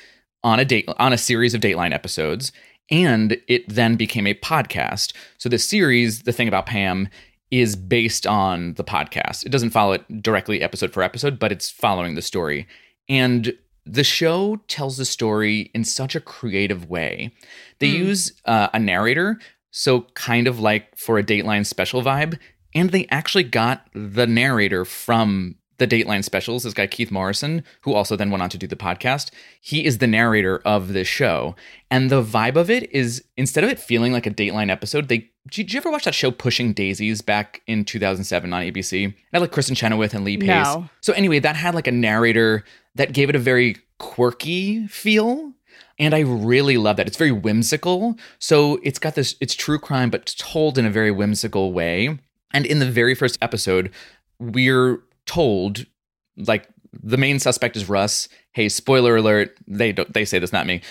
on 0.43 0.59
a 0.59 0.65
date 0.65 0.89
on 0.97 1.13
a 1.13 1.19
series 1.19 1.53
of 1.53 1.61
Dateline 1.61 1.93
episodes, 1.93 2.51
and 2.91 3.37
it 3.47 3.69
then 3.69 3.97
became 3.97 4.27
a 4.27 4.35
podcast. 4.35 5.13
So 5.37 5.51
the 5.51 5.59
series, 5.59 6.23
the 6.23 6.33
thing 6.33 6.49
about 6.49 6.67
Pam, 6.67 7.09
is 7.53 7.77
based 7.77 8.27
on 8.27 8.75
the 8.75 8.83
podcast. 8.83 9.45
It 9.47 9.51
doesn't 9.51 9.71
follow 9.71 9.93
it 9.93 10.23
directly 10.23 10.63
episode 10.63 10.93
for 10.93 11.03
episode, 11.05 11.39
but 11.39 11.53
it's 11.53 11.71
following 11.71 12.15
the 12.17 12.23
story. 12.23 12.67
And 13.09 13.57
the 13.85 14.03
show 14.05 14.57
tells 14.69 14.97
the 14.97 15.05
story 15.05 15.71
in 15.75 15.85
such 15.85 16.15
a 16.17 16.21
creative 16.21 16.89
way. 16.89 17.31
They 17.79 17.91
Hmm. 17.91 17.97
use 17.97 18.33
uh, 18.47 18.69
a 18.73 18.79
narrator, 18.79 19.39
so 19.71 20.07
kind 20.15 20.47
of 20.49 20.59
like 20.61 20.97
for 20.97 21.19
a 21.19 21.23
Dateline 21.23 21.67
special 21.67 22.03
vibe, 22.03 22.39
and 22.75 22.91
they 22.91 23.07
actually 23.11 23.45
got 23.45 23.87
the 23.95 24.27
narrator 24.27 24.85
from 24.87 25.57
the 25.79 25.87
Dateline 25.87 26.23
specials, 26.23 26.63
this 26.63 26.75
guy 26.75 26.87
Keith 26.87 27.11
Morrison, 27.11 27.65
who 27.81 27.93
also 27.93 28.15
then 28.15 28.31
went 28.31 28.43
on 28.43 28.49
to 28.51 28.59
do 28.59 28.69
the 28.69 28.77
podcast. 28.77 29.31
He 29.61 29.85
is 29.85 29.99
the 29.99 30.07
narrator 30.07 30.59
of 30.65 30.93
this 30.93 31.09
show. 31.09 31.57
And 31.91 32.09
the 32.09 32.23
vibe 32.23 32.55
of 32.57 32.71
it 32.71 32.91
is 32.93 33.25
instead 33.37 33.65
of 33.65 33.71
it 33.71 33.81
feeling 33.81 34.13
like 34.13 34.27
a 34.27 34.31
Dateline 34.31 34.71
episode, 34.71 35.09
they 35.09 35.31
did 35.51 35.73
you 35.73 35.79
ever 35.79 35.91
watch 35.91 36.05
that 36.05 36.15
show 36.15 36.31
Pushing 36.31 36.73
Daisies 36.73 37.21
back 37.21 37.63
in 37.67 37.85
2007 37.85 38.53
on 38.53 38.63
ABC? 38.63 39.09
It 39.09 39.15
had 39.33 39.43
like 39.43 39.53
Kristin 39.53 39.77
Chenoweth 39.77 40.15
and 40.15 40.25
Lee 40.25 40.39
Pace. 40.39 40.67
No. 40.67 40.89
So 41.01 41.13
anyway, 41.13 41.41
that 41.41 41.57
had 41.57 41.75
like 41.75 41.87
a 41.87 41.93
narrator 41.93 42.65
that 42.95 43.13
gave 43.13 43.29
it 43.29 43.37
a 43.37 43.41
very 43.41 43.77
quirky 43.99 44.87
feel. 44.87 45.53
And 45.99 46.15
I 46.15 46.21
really 46.21 46.77
love 46.79 46.97
that. 46.97 47.07
It's 47.07 47.17
very 47.17 47.33
whimsical. 47.33 48.17
So 48.39 48.81
it's 48.83 48.99
got 48.99 49.15
this, 49.15 49.37
it's 49.41 49.55
true 49.55 49.79
crime, 49.79 50.11
but 50.11 50.27
told 50.39 50.79
in 50.79 50.87
a 50.87 50.91
very 50.91 51.11
whimsical 51.11 51.73
way. 51.73 52.19
And 52.53 52.67
in 52.67 52.79
the 52.79 52.91
very 52.91 53.15
first 53.15 53.39
episode, 53.41 53.91
we're 54.39 55.03
told, 55.27 55.87
like, 56.37 56.69
the 56.93 57.17
main 57.17 57.39
suspect 57.39 57.77
is 57.77 57.89
Russ. 57.89 58.29
Hey, 58.53 58.69
spoiler 58.69 59.17
alert. 59.17 59.57
They 59.67 59.93
don't, 59.93 60.13
they 60.13 60.25
say 60.25 60.39
this, 60.39 60.53
not 60.53 60.67
me. 60.67 60.83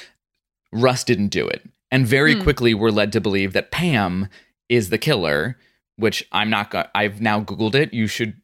Russ 0.72 1.04
didn't 1.04 1.28
do 1.28 1.48
it. 1.48 1.68
And 1.92 2.08
very 2.08 2.36
Hmm. 2.36 2.42
quickly, 2.44 2.74
we're 2.74 2.90
led 2.92 3.12
to 3.14 3.22
believe 3.22 3.54
that 3.54 3.72
Pam 3.72 4.30
is 4.70 4.90
the 4.90 4.98
killer, 4.98 5.58
which 5.98 6.26
I'm 6.32 6.50
not, 6.50 6.72
go- 6.72 6.88
I've 6.96 7.20
now 7.22 7.42
Googled 7.42 7.76
it. 7.76 7.94
You 7.94 8.08
should 8.08 8.36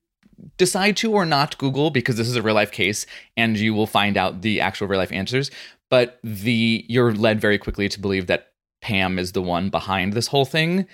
decide 0.58 0.98
to 0.98 1.12
or 1.14 1.26
not 1.26 1.58
Google 1.58 1.90
because 1.90 2.18
this 2.18 2.28
is 2.28 2.36
a 2.36 2.42
real 2.42 2.56
life 2.56 2.72
case 2.72 3.06
and 3.36 3.58
you 3.58 3.74
will 3.74 3.88
find 3.88 4.18
out 4.18 4.42
the 4.42 4.60
actual 4.62 4.88
real 4.88 5.00
life 5.00 5.12
answers. 5.12 5.50
But 5.90 6.20
the 6.24 6.86
you're 6.90 7.14
led 7.14 7.40
very 7.40 7.58
quickly 7.58 7.88
to 7.90 8.00
believe 8.00 8.28
that 8.28 8.50
Pam 8.82 9.18
is 9.18 9.32
the 9.32 9.42
one 9.42 9.70
behind 9.70 10.14
this 10.14 10.28
whole 10.28 10.46
thing. 10.46 10.86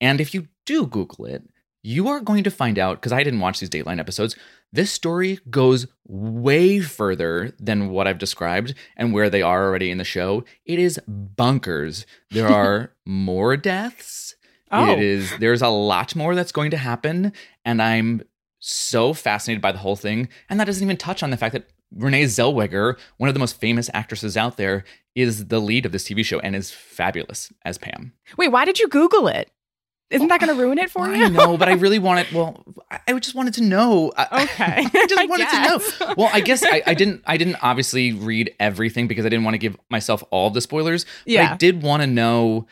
And 0.00 0.20
if 0.20 0.32
you 0.32 0.46
do 0.64 0.86
Google 0.86 1.26
it, 1.26 1.42
you 1.86 2.08
are 2.08 2.18
going 2.18 2.42
to 2.42 2.50
find 2.50 2.80
out 2.80 2.96
because 2.96 3.12
I 3.12 3.22
didn't 3.22 3.38
watch 3.38 3.60
these 3.60 3.70
Dateline 3.70 4.00
episodes. 4.00 4.34
This 4.72 4.90
story 4.90 5.38
goes 5.48 5.86
way 6.08 6.80
further 6.80 7.54
than 7.60 7.90
what 7.90 8.08
I've 8.08 8.18
described 8.18 8.74
and 8.96 9.12
where 9.12 9.30
they 9.30 9.40
are 9.40 9.64
already 9.64 9.92
in 9.92 9.98
the 9.98 10.04
show. 10.04 10.44
It 10.64 10.80
is 10.80 10.98
bunkers. 11.06 12.04
There 12.32 12.48
are 12.52 12.92
more 13.04 13.56
deaths. 13.56 14.34
Oh. 14.72 14.92
It 14.92 14.98
is 14.98 15.32
there's 15.38 15.62
a 15.62 15.68
lot 15.68 16.16
more 16.16 16.34
that's 16.34 16.50
going 16.50 16.72
to 16.72 16.76
happen 16.76 17.32
and 17.64 17.80
I'm 17.80 18.22
so 18.58 19.12
fascinated 19.12 19.62
by 19.62 19.70
the 19.70 19.78
whole 19.78 19.94
thing 19.94 20.28
and 20.50 20.58
that 20.58 20.64
doesn't 20.64 20.82
even 20.82 20.96
touch 20.96 21.22
on 21.22 21.30
the 21.30 21.36
fact 21.36 21.52
that 21.52 21.70
Renee 21.94 22.24
Zellweger, 22.24 22.98
one 23.18 23.28
of 23.28 23.34
the 23.34 23.40
most 23.40 23.60
famous 23.60 23.88
actresses 23.94 24.36
out 24.36 24.56
there, 24.56 24.82
is 25.14 25.46
the 25.46 25.60
lead 25.60 25.86
of 25.86 25.92
this 25.92 26.02
TV 26.02 26.24
show 26.24 26.40
and 26.40 26.56
is 26.56 26.72
fabulous 26.72 27.52
as 27.64 27.78
Pam. 27.78 28.12
Wait, 28.36 28.48
why 28.48 28.64
did 28.64 28.80
you 28.80 28.88
Google 28.88 29.28
it? 29.28 29.50
Isn't 30.08 30.28
that 30.28 30.38
going 30.40 30.54
to 30.54 30.60
ruin 30.62 30.78
it 30.78 30.88
for 30.90 31.08
you? 31.08 31.24
I 31.24 31.28
know, 31.28 31.56
but 31.56 31.68
I 31.68 31.72
really 31.84 31.98
wanted. 31.98 32.30
Well, 32.32 32.64
I 32.90 33.00
I 33.08 33.18
just 33.18 33.34
wanted 33.34 33.54
to 33.54 33.62
know. 33.62 34.12
Okay. 34.32 34.86
I 34.94 35.06
just 35.08 35.28
wanted 35.28 35.44
guess. 35.48 35.98
to 35.98 36.06
know. 36.06 36.14
Well, 36.16 36.30
I 36.32 36.40
guess 36.40 36.62
I, 36.64 36.82
I 36.86 36.94
didn't. 36.94 37.22
I 37.26 37.36
didn't 37.36 37.56
obviously 37.62 38.12
read 38.12 38.54
everything 38.60 39.08
because 39.08 39.26
I 39.26 39.28
didn't 39.28 39.44
want 39.44 39.54
to 39.54 39.58
give 39.58 39.76
myself 39.90 40.22
all 40.30 40.50
the 40.50 40.60
spoilers. 40.60 41.04
But 41.24 41.32
Yeah. 41.32 41.52
I 41.52 41.56
did 41.56 41.82
want 41.82 42.02
to 42.02 42.06
know 42.06 42.66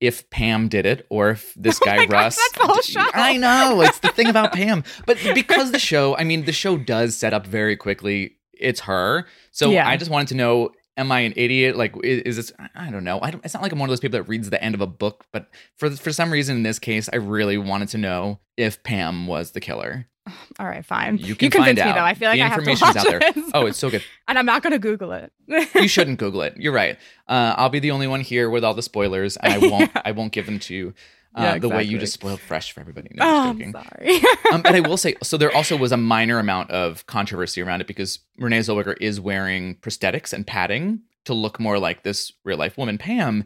if 0.00 0.28
Pam 0.30 0.68
did 0.68 0.84
it 0.86 1.06
or 1.10 1.30
if 1.30 1.52
this 1.54 1.78
guy 1.78 1.94
Oh 1.96 1.98
my 2.00 2.06
gosh, 2.06 2.12
Russ. 2.22 2.36
that's 2.36 2.58
the 2.58 2.66
whole 2.72 2.82
show. 2.82 3.10
I 3.14 3.36
know 3.38 3.80
it's 3.80 3.98
the 4.00 4.08
thing 4.08 4.28
about 4.28 4.52
Pam, 4.52 4.84
but 5.06 5.18
because 5.34 5.72
the 5.72 5.78
show. 5.78 6.16
I 6.16 6.24
mean, 6.24 6.44
the 6.44 6.52
show 6.52 6.76
does 6.76 7.16
set 7.16 7.32
up 7.34 7.46
very 7.46 7.76
quickly. 7.76 8.36
It's 8.52 8.80
her. 8.80 9.26
So 9.50 9.70
Yeah. 9.70 9.88
I 9.88 9.96
just 9.96 10.10
wanted 10.10 10.28
to 10.28 10.34
know. 10.36 10.70
Am 10.96 11.12
I 11.12 11.20
an 11.20 11.34
idiot? 11.36 11.76
Like, 11.76 11.94
is, 12.02 12.22
is 12.22 12.36
this? 12.36 12.52
I 12.74 12.90
don't 12.90 13.04
know. 13.04 13.18
I 13.20 13.30
don't, 13.30 13.44
it's 13.44 13.54
not 13.54 13.62
like 13.62 13.72
I'm 13.72 13.78
one 13.78 13.88
of 13.88 13.92
those 13.92 14.00
people 14.00 14.18
that 14.18 14.28
reads 14.28 14.48
the 14.50 14.62
end 14.62 14.74
of 14.74 14.80
a 14.80 14.86
book, 14.86 15.26
but 15.32 15.48
for 15.76 15.90
for 15.90 16.12
some 16.12 16.30
reason 16.32 16.56
in 16.56 16.62
this 16.62 16.78
case, 16.78 17.08
I 17.12 17.16
really 17.16 17.58
wanted 17.58 17.88
to 17.90 17.98
know 17.98 18.40
if 18.56 18.82
Pam 18.82 19.26
was 19.26 19.50
the 19.50 19.60
killer. 19.60 20.08
All 20.58 20.66
right, 20.66 20.84
fine. 20.84 21.18
You 21.18 21.34
can 21.34 21.46
you 21.46 21.50
convinced 21.50 21.82
find 21.82 21.94
me 21.94 22.00
though. 22.00 22.04
I 22.04 22.14
feel 22.14 22.28
like 22.28 22.38
the 22.38 22.44
I 22.44 22.48
have 22.48 22.64
to 22.64 22.70
watch 22.70 22.96
out 22.96 23.06
there. 23.06 23.18
it. 23.22 23.44
Oh, 23.54 23.66
it's 23.66 23.78
so 23.78 23.90
good. 23.90 24.02
and 24.28 24.38
I'm 24.38 24.46
not 24.46 24.62
going 24.62 24.72
to 24.72 24.78
Google 24.78 25.12
it. 25.12 25.32
You 25.74 25.88
shouldn't 25.88 26.18
Google 26.18 26.42
it. 26.42 26.56
You're 26.56 26.72
right. 26.72 26.98
Uh, 27.28 27.54
I'll 27.56 27.68
be 27.68 27.78
the 27.78 27.90
only 27.90 28.06
one 28.06 28.20
here 28.20 28.50
with 28.50 28.64
all 28.64 28.74
the 28.74 28.82
spoilers, 28.82 29.36
and 29.36 29.52
I 29.52 29.58
won't. 29.70 29.90
I 30.04 30.12
won't 30.12 30.32
give 30.32 30.46
them 30.46 30.58
to 30.60 30.74
you. 30.74 30.94
Uh, 31.36 31.42
Yeah, 31.42 31.58
The 31.58 31.68
way 31.68 31.82
you 31.82 31.98
just 31.98 32.14
spoiled 32.14 32.40
fresh 32.40 32.72
for 32.72 32.80
everybody. 32.80 33.10
No, 33.12 33.24
oh, 33.24 33.50
I'm 33.50 33.62
I'm 33.62 33.72
sorry. 33.72 34.20
um, 34.52 34.62
but 34.62 34.74
I 34.74 34.80
will 34.80 34.96
say, 34.96 35.16
so 35.22 35.36
there 35.36 35.54
also 35.54 35.76
was 35.76 35.92
a 35.92 35.96
minor 35.96 36.38
amount 36.38 36.70
of 36.70 37.06
controversy 37.06 37.60
around 37.60 37.80
it 37.80 37.86
because 37.86 38.20
Renee 38.38 38.60
Zellweger 38.60 38.96
is 39.00 39.20
wearing 39.20 39.76
prosthetics 39.76 40.32
and 40.32 40.46
padding 40.46 41.00
to 41.26 41.34
look 41.34 41.60
more 41.60 41.78
like 41.78 42.02
this 42.02 42.32
real 42.44 42.56
life 42.56 42.78
woman, 42.78 42.98
Pam. 42.98 43.44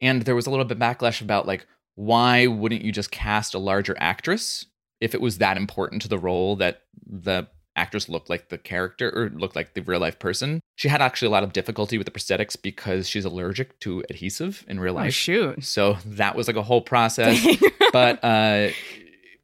And 0.00 0.22
there 0.22 0.34
was 0.34 0.46
a 0.46 0.50
little 0.50 0.64
bit 0.64 0.78
backlash 0.78 1.22
about 1.22 1.46
like, 1.46 1.66
why 1.94 2.46
wouldn't 2.46 2.82
you 2.82 2.92
just 2.92 3.10
cast 3.10 3.54
a 3.54 3.58
larger 3.58 3.96
actress 3.98 4.66
if 5.00 5.14
it 5.14 5.20
was 5.20 5.38
that 5.38 5.56
important 5.56 6.02
to 6.02 6.08
the 6.08 6.18
role 6.18 6.56
that 6.56 6.82
the 7.06 7.46
actress 7.76 8.08
looked 8.08 8.30
like 8.30 8.48
the 8.48 8.58
character 8.58 9.10
or 9.10 9.30
looked 9.30 9.56
like 9.56 9.74
the 9.74 9.82
real 9.82 10.00
life 10.00 10.18
person? 10.18 10.60
She 10.76 10.88
had 10.88 11.02
actually 11.02 11.26
a 11.26 11.30
lot 11.30 11.42
of 11.42 11.52
difficulty 11.52 11.98
with 11.98 12.06
the 12.06 12.10
prosthetics 12.10 12.60
because 12.60 13.08
she's 13.08 13.24
allergic 13.24 13.78
to 13.80 14.02
adhesive 14.10 14.64
in 14.68 14.80
real 14.80 14.94
oh, 14.94 15.02
life. 15.02 15.14
shoot. 15.14 15.64
So 15.64 15.96
that 16.06 16.36
was 16.36 16.46
like 16.46 16.56
a 16.56 16.62
whole 16.62 16.80
process 16.80 17.44
but 17.92 18.22
uh, 18.24 18.70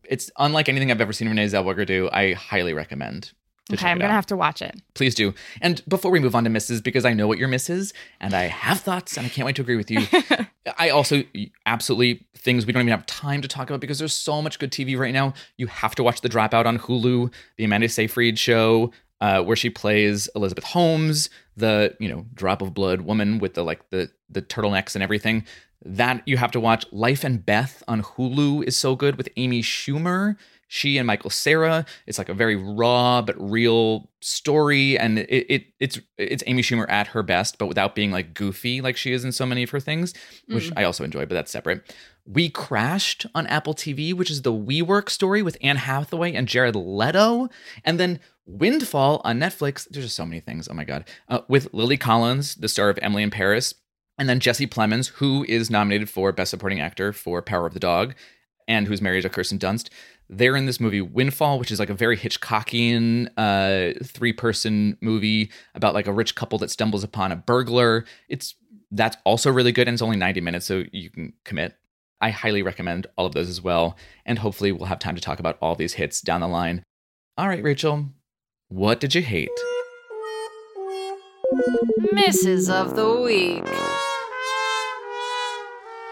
it's 0.05 0.31
unlike 0.39 0.69
anything 0.69 0.91
I've 0.91 1.01
ever 1.01 1.13
seen 1.13 1.29
Renee 1.29 1.47
Zellweger 1.47 1.87
do. 1.87 2.11
I 2.13 2.33
highly 2.33 2.75
recommend. 2.75 3.33
Okay, 3.73 3.89
I'm 3.89 3.99
going 3.99 4.09
to 4.09 4.13
out. 4.13 4.17
have 4.17 4.27
to 4.27 4.37
watch 4.37 4.61
it. 4.61 4.75
Please 4.95 5.15
do. 5.15 5.33
And 5.61 5.81
before 5.87 6.11
we 6.11 6.19
move 6.19 6.35
on 6.35 6.43
to 6.43 6.51
misses, 6.51 6.81
because 6.81 7.05
I 7.05 7.13
know 7.13 7.29
what 7.29 7.39
your 7.39 7.47
misses, 7.47 7.95
and 8.19 8.35
I 8.35 8.45
have 8.49 8.81
thoughts, 8.81 9.17
and 9.17 9.25
I 9.25 9.29
can't 9.29 9.47
wait 9.47 9.55
to 9.57 9.63
agree 9.63 9.77
with 9.77 9.89
you. 9.89 10.01
I 10.79 10.91
also 10.91 11.23
absolutely 11.65 12.27
things 12.37 12.67
we 12.67 12.73
don't 12.73 12.83
even 12.83 12.91
have 12.91 13.07
time 13.07 13.41
to 13.43 13.49
talk 13.49 13.71
about 13.71 13.81
because 13.81 13.99
there's 13.99 14.13
so 14.13 14.43
much 14.43 14.59
good 14.59 14.71
TV 14.71 14.99
right 14.99 15.13
now. 15.13 15.33
You 15.57 15.67
have 15.69 15.95
to 15.95 16.03
watch 16.03 16.21
The 16.21 16.29
Dropout 16.29 16.67
on 16.67 16.79
Hulu, 16.79 17.33
the 17.57 17.65
Amanda 17.65 17.89
Seyfried 17.89 18.39
show, 18.39 18.93
uh, 19.21 19.43
where 19.43 19.57
she 19.57 19.71
plays 19.71 20.29
Elizabeth 20.35 20.65
Holmes, 20.65 21.31
the 21.57 21.97
you 21.99 22.09
know 22.09 22.27
drop 22.35 22.63
of 22.63 22.75
blood 22.75 23.03
woman 23.03 23.39
with 23.39 23.55
the 23.55 23.65
like 23.65 23.89
the 23.91 24.11
the 24.29 24.43
turtlenecks 24.43 24.95
and 24.95 25.03
everything. 25.03 25.45
That 25.83 26.23
you 26.27 26.37
have 26.37 26.51
to 26.53 26.61
watch. 26.61 26.85
Life 26.93 27.25
and 27.25 27.45
Beth 27.45 27.83
on 27.89 28.03
Hulu 28.03 28.65
is 28.65 28.77
so 28.77 28.97
good 28.97 29.17
with 29.17 29.31
Amy 29.37 29.63
Schumer. 29.63 30.37
She 30.73 30.99
and 30.99 31.07
Michael 31.09 31.31
Cera. 31.31 31.85
It's 32.07 32.17
like 32.17 32.29
a 32.29 32.35
very 32.35 32.55
raw 32.55 33.23
but 33.23 33.35
real 33.39 34.09
story, 34.21 34.97
and 34.97 35.19
it, 35.19 35.53
it 35.53 35.65
it's 35.81 35.99
it's 36.17 36.45
Amy 36.47 36.63
Schumer 36.63 36.89
at 36.89 37.09
her 37.09 37.25
best, 37.25 37.59
but 37.59 37.67
without 37.67 37.97
being 37.97 38.13
like 38.13 38.35
goofy 38.35 38.81
like 38.81 38.97
she 38.97 39.13
is 39.13 39.25
in 39.25 39.33
so 39.33 39.45
many 39.45 39.65
of 39.65 39.71
her 39.71 39.81
things, 39.81 40.15
which 40.47 40.71
I 40.77 40.85
also 40.85 41.03
enjoy. 41.03 41.27
But 41.27 41.35
that's 41.35 41.51
separate. 41.51 41.93
WeCrashed 42.31 43.27
on 43.35 43.49
Apple 43.49 43.75
TV, 43.75 44.15
which 44.15 44.31
is 44.31 44.43
the 44.43 44.53
WeWork 44.53 45.11
story 45.11 45.43
with 45.43 45.59
Anne 45.61 45.77
Hathaway 45.77 46.35
and 46.35 46.47
Jared 46.47 46.77
Leto, 46.77 47.49
and 47.85 47.99
then 47.99 48.21
Windfall 48.47 49.21
on 49.25 49.41
Netflix. 49.41 49.89
There's 49.91 50.07
just 50.07 50.17
so 50.17 50.25
many 50.25 50.39
things. 50.39 50.69
Oh 50.71 50.75
my 50.75 50.85
god, 50.85 51.05
uh, 51.29 51.41
with 51.49 51.75
Lily 51.75 51.97
Collins, 51.97 52.55
the 52.55 52.69
star 52.69 52.91
of 52.91 52.99
Emily 53.03 53.25
in 53.25 53.31
Paris, 53.31 53.75
and 54.19 54.29
then 54.29 54.39
Jesse 54.39 54.69
Plemons, 54.69 55.09
who 55.09 55.45
is 55.49 55.69
nominated 55.69 56.09
for 56.09 56.31
Best 56.31 56.53
Supporting 56.53 56.79
Actor 56.79 57.13
for 57.13 57.43
Power 57.43 57.67
of 57.67 57.75
the 57.75 57.81
Dog, 57.81 58.15
and 58.69 58.87
who's 58.87 59.03
married 59.03 59.23
to 59.23 59.29
Kirsten 59.29 59.59
Dunst. 59.59 59.89
They're 60.33 60.55
in 60.55 60.67
this 60.67 60.79
movie 60.79 61.01
Windfall, 61.01 61.59
which 61.59 61.73
is 61.73 61.81
like 61.81 61.91
a 61.91 61.95
very 61.95 62.17
Hitchcockian 62.17 63.31
uh, 63.37 63.99
three-person 64.05 64.97
movie 65.01 65.51
about 65.75 65.93
like 65.93 66.07
a 66.07 66.13
rich 66.13 66.37
couple 66.37 66.57
that 66.59 66.71
stumbles 66.71 67.03
upon 67.03 67.33
a 67.33 67.37
burglar. 67.37 68.05
It's 68.29 68.55
that's 68.93 69.17
also 69.25 69.51
really 69.51 69.73
good, 69.73 69.89
and 69.89 69.95
it's 69.95 70.03
only 70.03 70.17
90 70.17 70.41
minutes, 70.41 70.67
so 70.67 70.85
you 70.93 71.11
can 71.11 71.33
commit. 71.45 71.75
I 72.21 72.31
highly 72.31 72.63
recommend 72.63 73.09
all 73.17 73.27
of 73.27 73.33
those 73.33 73.49
as 73.49 73.61
well, 73.61 73.97
and 74.25 74.39
hopefully 74.39 74.71
we'll 74.71 74.87
have 74.87 75.01
time 75.01 75.17
to 75.17 75.21
talk 75.21 75.41
about 75.41 75.59
all 75.61 75.75
these 75.75 75.95
hits 75.95 76.21
down 76.21 76.43
the 76.43 76.49
line. 76.49 76.85
All 77.37 77.49
right, 77.49 77.63
Rachel, 77.63 78.07
what 78.69 79.01
did 79.01 79.17
you 79.17 79.23
hate? 79.23 79.51
Misses 82.13 82.71
of 82.71 82.95
the 82.95 83.21
week. 83.21 83.90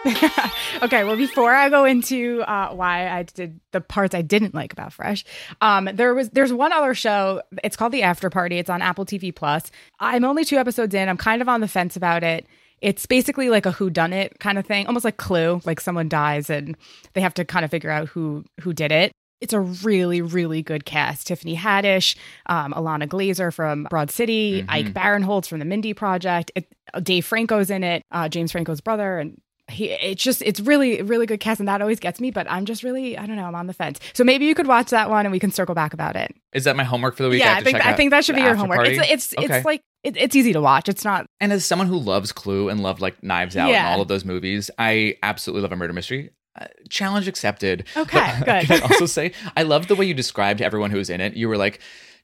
okay, 0.81 1.03
well, 1.03 1.17
before 1.17 1.53
I 1.53 1.69
go 1.69 1.83
into 1.85 2.41
uh, 2.41 2.69
why 2.73 3.09
I 3.09 3.23
did 3.23 3.59
the 3.71 3.81
parts 3.81 4.15
I 4.15 4.21
didn't 4.21 4.55
like 4.55 4.71
about 4.71 4.93
Fresh, 4.93 5.25
um, 5.61 5.89
there 5.93 6.13
was 6.13 6.29
there's 6.29 6.53
one 6.53 6.71
other 6.71 6.93
show. 6.93 7.41
It's 7.63 7.75
called 7.75 7.91
The 7.91 8.03
After 8.03 8.29
Party. 8.29 8.57
It's 8.57 8.69
on 8.69 8.81
Apple 8.81 9.05
TV 9.05 9.35
Plus. 9.35 9.71
I'm 9.99 10.23
only 10.23 10.45
two 10.45 10.57
episodes 10.57 10.93
in. 10.93 11.09
I'm 11.09 11.17
kind 11.17 11.41
of 11.41 11.49
on 11.49 11.61
the 11.61 11.67
fence 11.67 11.95
about 11.97 12.23
it. 12.23 12.47
It's 12.81 13.05
basically 13.05 13.49
like 13.49 13.65
a 13.65 13.71
who 13.71 13.89
done 13.89 14.13
it 14.13 14.39
kind 14.39 14.57
of 14.57 14.65
thing, 14.65 14.87
almost 14.87 15.03
like 15.03 15.17
Clue. 15.17 15.61
Like 15.65 15.81
someone 15.81 16.07
dies 16.07 16.49
and 16.49 16.77
they 17.13 17.21
have 17.21 17.33
to 17.33 17.43
kind 17.43 17.65
of 17.65 17.71
figure 17.71 17.91
out 17.91 18.07
who 18.07 18.45
who 18.61 18.71
did 18.73 18.91
it. 18.91 19.11
It's 19.41 19.53
a 19.53 19.59
really, 19.61 20.21
really 20.21 20.61
good 20.61 20.83
cast. 20.85 21.27
Tiffany 21.27 21.55
Haddish, 21.55 22.17
um, 22.47 22.73
Ilana 22.73 23.07
Glazer 23.07 23.53
from 23.53 23.87
Broad 23.89 24.11
City, 24.11 24.65
Ike 24.67 24.93
Barinholtz 24.93 25.47
from 25.47 25.59
the 25.59 25.65
Mindy 25.65 25.93
Project. 25.93 26.51
It, 26.55 26.67
Dave 27.03 27.25
Franco's 27.25 27.69
in 27.69 27.83
it, 27.83 28.03
uh, 28.11 28.27
James 28.27 28.51
Franco's 28.51 28.81
brother, 28.81 29.17
and 29.17 29.39
he 29.69 29.85
it's 29.91 30.23
just 30.23 30.41
it's 30.41 30.59
really 30.59 31.01
really 31.01 31.25
good 31.25 31.39
cast 31.39 31.59
and 31.59 31.67
that 31.67 31.81
always 31.81 31.99
gets 31.99 32.19
me 32.19 32.31
but 32.31 32.49
i'm 32.49 32.65
just 32.65 32.83
really 32.83 33.17
i 33.17 33.25
don't 33.25 33.35
know 33.35 33.45
i'm 33.45 33.55
on 33.55 33.67
the 33.67 33.73
fence 33.73 33.99
so 34.13 34.23
maybe 34.23 34.45
you 34.45 34.55
could 34.55 34.67
watch 34.67 34.89
that 34.89 35.09
one 35.09 35.25
and 35.25 35.31
we 35.31 35.39
can 35.39 35.51
circle 35.51 35.75
back 35.75 35.93
about 35.93 36.15
it 36.15 36.33
Is 36.53 36.63
that 36.65 36.75
my 36.75 36.83
homework 36.83 37.15
for 37.15 37.23
the 37.23 37.29
week? 37.29 37.39
yeah 37.39 37.55
have 37.55 37.61
i 37.61 37.63
think 37.63 37.85
i 37.85 37.93
think 37.93 38.11
that 38.11 38.25
should 38.25 38.35
be 38.35 38.41
your 38.41 38.55
homework 38.55 38.77
Party? 38.79 38.97
it's 38.97 39.33
it's 39.33 39.33
Okay. 39.45 39.57
it's 39.57 39.65
like 39.65 39.81
it, 40.03 40.15
it's 40.17 40.35
easy 40.35 40.53
to 40.53 40.61
watch 40.61 40.87
it's 40.89 41.03
not 41.03 41.25
And 41.41 41.51
as 41.51 41.65
someone 41.65 41.87
who 41.87 41.97
loves 41.97 42.31
Clue 42.31 42.69
and 42.69 42.81
loved 42.81 43.01
like 43.01 43.21
Knives 43.23 43.57
Out 43.57 43.69
and 43.71 43.87
all 43.87 44.01
of 44.01 44.07
those 44.07 44.23
movies, 44.25 44.71
I 44.79 45.17
absolutely 45.23 45.61
love 45.63 45.71
a 45.73 45.75
murder 45.75 45.91
mystery. 45.93 46.29
Uh, 46.59 46.65
challenge 46.89 47.27
accepted. 47.27 47.85
Okay, 47.95 48.33
But 48.45 48.45
good. 48.45 48.67
Can 48.67 48.77
I 48.81 48.81
also 48.83 49.05
say 49.05 49.33
I 49.57 49.63
love 49.63 49.87
the 49.87 49.95
way 49.95 50.05
you 50.05 50.13
described 50.13 50.61
everyone 50.61 50.89
who 50.91 50.97
was 50.97 51.09
in 51.09 51.19
it. 51.21 51.35
You 51.35 51.47
were 51.49 51.57
like 51.57 51.79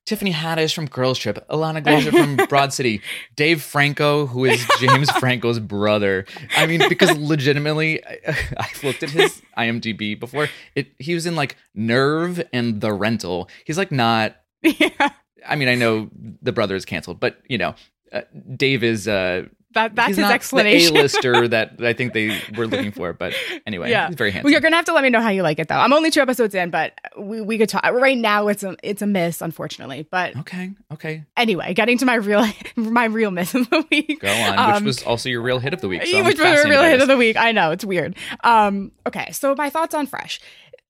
Tiffany 0.06 0.32
Haddish 0.32 0.76
from 0.76 0.86
Girls 0.86 1.18
Trip, 1.18 1.48
Ilana 1.50 1.84
Glazer 1.84 2.12
from 2.12 2.36
Broad 2.50 2.74
City, 2.74 3.02
Dave 3.36 3.62
Franco, 3.62 4.28
who 4.28 4.46
is 4.46 4.66
James 4.80 5.10
Franco's 5.12 5.60
brother. 5.60 6.26
I 6.56 6.68
mean, 6.68 6.82
because 6.88 7.18
legitimately, 7.18 8.06
I, 8.06 8.20
I've 8.58 8.84
looked 8.84 9.04
at 9.04 9.10
his 9.10 9.42
IMDb 9.58 10.20
before. 10.20 10.50
It 10.76 10.88
he 11.00 11.14
was 11.14 11.26
in 11.26 11.36
like 11.36 11.58
Nerve 11.74 12.42
and 12.54 12.82
The 12.82 12.94
Rental. 12.94 13.50
He's 13.66 13.78
like 13.78 13.92
not 13.92 14.36
yeah 14.62 15.10
I 15.48 15.56
mean, 15.56 15.68
I 15.68 15.76
know 15.76 16.10
the 16.42 16.52
brother 16.52 16.76
is 16.76 16.86
canceled, 16.86 17.20
but 17.20 17.38
you 17.48 17.58
know, 17.58 17.76
uh, 18.12 18.22
Dave 18.56 18.84
is 18.84 19.08
uh, 19.08 19.46
that 19.76 19.96
that's 19.96 20.08
he's 20.08 20.18
his 20.18 20.26
explanation. 20.26 20.94
The 20.96 21.00
A-lister 21.02 21.48
that 21.50 21.76
I 21.82 21.94
think 21.94 22.14
they 22.14 22.38
were 22.58 22.66
looking 22.68 22.92
for, 22.92 23.14
but 23.14 23.34
anyway, 23.68 23.92
Yeah. 23.92 24.08
he's 24.08 24.16
very 24.16 24.32
handsome. 24.32 24.46
Well, 24.46 24.52
you're 24.52 24.62
gonna 24.62 24.76
have 24.76 24.86
to 24.86 24.94
let 24.94 25.04
me 25.04 25.10
know 25.10 25.22
how 25.22 25.30
you 25.30 25.44
like 25.44 25.60
it, 25.60 25.68
though. 25.68 25.76
I'm 25.76 25.94
only 25.94 26.10
two 26.12 26.22
episodes 26.22 26.56
in, 26.56 26.72
but 26.72 26.94
we, 27.18 27.42
we 27.42 27.58
could 27.58 27.70
talk. 27.70 27.84
Right 27.84 28.18
now, 28.18 28.48
it's 28.48 28.64
a 28.64 28.76
it's 28.84 29.02
a 29.02 29.08
miss, 29.08 29.42
unfortunately. 29.42 30.08
But 30.10 30.36
okay, 30.38 30.72
okay, 30.94 31.24
anyway, 31.38 31.74
getting 31.74 31.98
to 32.00 32.06
my 32.06 32.16
real 32.16 32.46
my 32.76 33.06
real 33.06 33.32
miss 33.32 33.54
of 33.54 33.70
the 33.70 33.86
week. 33.92 34.20
go 34.20 34.32
on. 34.32 34.58
Um, 34.58 34.74
which 34.76 34.84
was 34.84 35.04
also 35.04 35.30
your 35.30 35.42
real 35.42 35.60
hit 35.60 35.74
of 35.74 35.82
the 35.82 35.88
week. 35.88 36.06
So 36.08 36.24
which 36.26 36.40
was 36.40 36.66
a 36.66 36.70
real 36.70 36.84
hit 36.84 37.02
of 37.02 37.08
the 37.08 37.18
week. 37.18 37.38
I 37.38 37.52
know 37.52 37.72
it's 37.72 37.86
weird. 37.86 38.16
Um, 38.44 38.92
okay, 39.06 39.32
so 39.32 39.54
my 39.56 39.70
thoughts 39.70 39.94
on 39.94 40.08
Fresh. 40.08 40.40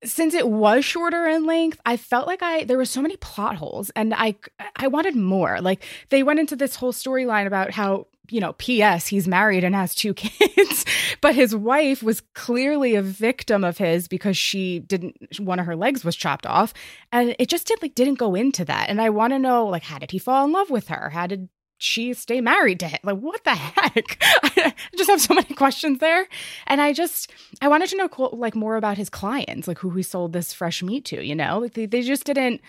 Since 0.03 0.35
it 0.35 0.47
was 0.47 0.85
shorter 0.85 1.25
in 1.27 1.45
length, 1.47 1.79
I 1.83 1.97
felt 1.97 2.27
like 2.27 2.43
I 2.43 2.63
there 2.65 2.77
were 2.77 2.85
so 2.85 3.01
many 3.01 3.17
plot 3.17 3.55
holes, 3.55 3.89
and 3.95 4.13
I 4.13 4.35
I 4.75 4.87
wanted 4.87 5.15
more. 5.15 5.61
Like 5.61 5.83
they 6.09 6.21
went 6.21 6.39
into 6.39 6.55
this 6.55 6.75
whole 6.75 6.93
storyline 6.93 7.47
about 7.47 7.71
how 7.71 8.05
you 8.29 8.39
know, 8.39 8.53
P.S. 8.53 9.07
He's 9.07 9.27
married 9.27 9.63
and 9.63 9.75
has 9.75 9.95
two 9.95 10.13
kids, 10.15 10.85
but 11.21 11.35
his 11.35 11.55
wife 11.55 12.03
was 12.03 12.21
clearly 12.33 12.95
a 12.95 13.01
victim 13.01 13.63
of 13.63 13.77
his 13.77 14.07
because 14.07 14.37
she 14.37 14.79
didn't 14.79 15.39
one 15.39 15.59
of 15.59 15.65
her 15.65 15.75
legs 15.75 16.03
was 16.03 16.15
chopped 16.15 16.45
off, 16.45 16.73
and 17.11 17.35
it 17.39 17.49
just 17.49 17.67
did 17.67 17.81
like 17.81 17.95
didn't 17.95 18.19
go 18.19 18.35
into 18.35 18.65
that. 18.65 18.89
And 18.89 19.01
I 19.01 19.09
want 19.09 19.33
to 19.33 19.39
know 19.39 19.65
like 19.65 19.83
how 19.83 19.99
did 19.99 20.11
he 20.11 20.19
fall 20.19 20.45
in 20.45 20.51
love 20.51 20.69
with 20.69 20.87
her? 20.89 21.09
How 21.09 21.27
did 21.27 21.49
she 21.77 22.13
stay 22.13 22.41
married 22.41 22.79
to 22.79 22.87
him? 22.87 22.99
Like, 23.03 23.17
what 23.17 23.43
the 23.43 23.55
heck? 23.55 24.17
I 24.21 24.73
just 24.97 25.09
have 25.09 25.21
so 25.21 25.33
many 25.33 25.53
questions 25.55 25.99
there. 25.99 26.27
And 26.67 26.81
I 26.81 26.93
just, 26.93 27.31
I 27.61 27.67
wanted 27.67 27.89
to 27.89 27.97
know 27.97 28.29
like 28.33 28.55
more 28.55 28.77
about 28.77 28.97
his 28.97 29.09
clients, 29.09 29.67
like 29.67 29.79
who 29.79 29.89
he 29.91 30.03
sold 30.03 30.33
this 30.33 30.53
fresh 30.53 30.81
meat 30.81 31.05
to, 31.05 31.23
you 31.23 31.35
know? 31.35 31.59
Like 31.59 31.73
they, 31.73 31.85
they 31.85 32.01
just 32.01 32.25
didn't, 32.25 32.61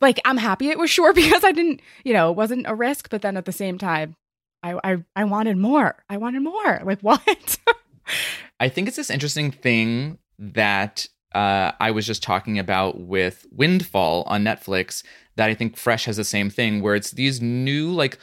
like, 0.00 0.20
I'm 0.24 0.36
happy 0.36 0.68
it 0.68 0.78
was 0.78 0.90
short 0.90 1.14
because 1.14 1.44
I 1.44 1.52
didn't, 1.52 1.80
you 2.04 2.12
know, 2.12 2.30
it 2.30 2.36
wasn't 2.36 2.66
a 2.66 2.74
risk, 2.74 3.10
but 3.10 3.22
then 3.22 3.36
at 3.36 3.44
the 3.44 3.52
same 3.52 3.78
time, 3.78 4.16
I, 4.62 4.78
I, 4.84 4.96
I 5.16 5.24
wanted 5.24 5.56
more. 5.56 5.96
I 6.08 6.16
wanted 6.18 6.42
more. 6.42 6.80
Like, 6.84 7.00
what? 7.02 7.58
I 8.60 8.68
think 8.68 8.88
it's 8.88 8.96
this 8.96 9.10
interesting 9.10 9.50
thing 9.50 10.18
that 10.38 11.06
uh, 11.34 11.72
I 11.80 11.90
was 11.90 12.06
just 12.06 12.22
talking 12.22 12.58
about 12.58 13.00
with 13.00 13.46
Windfall 13.50 14.22
on 14.26 14.44
Netflix. 14.44 15.02
That 15.36 15.48
I 15.48 15.54
think 15.54 15.76
Fresh 15.76 16.04
has 16.04 16.16
the 16.16 16.24
same 16.24 16.50
thing, 16.50 16.82
where 16.82 16.94
it's 16.94 17.12
these 17.12 17.40
new, 17.40 17.90
like, 17.90 18.18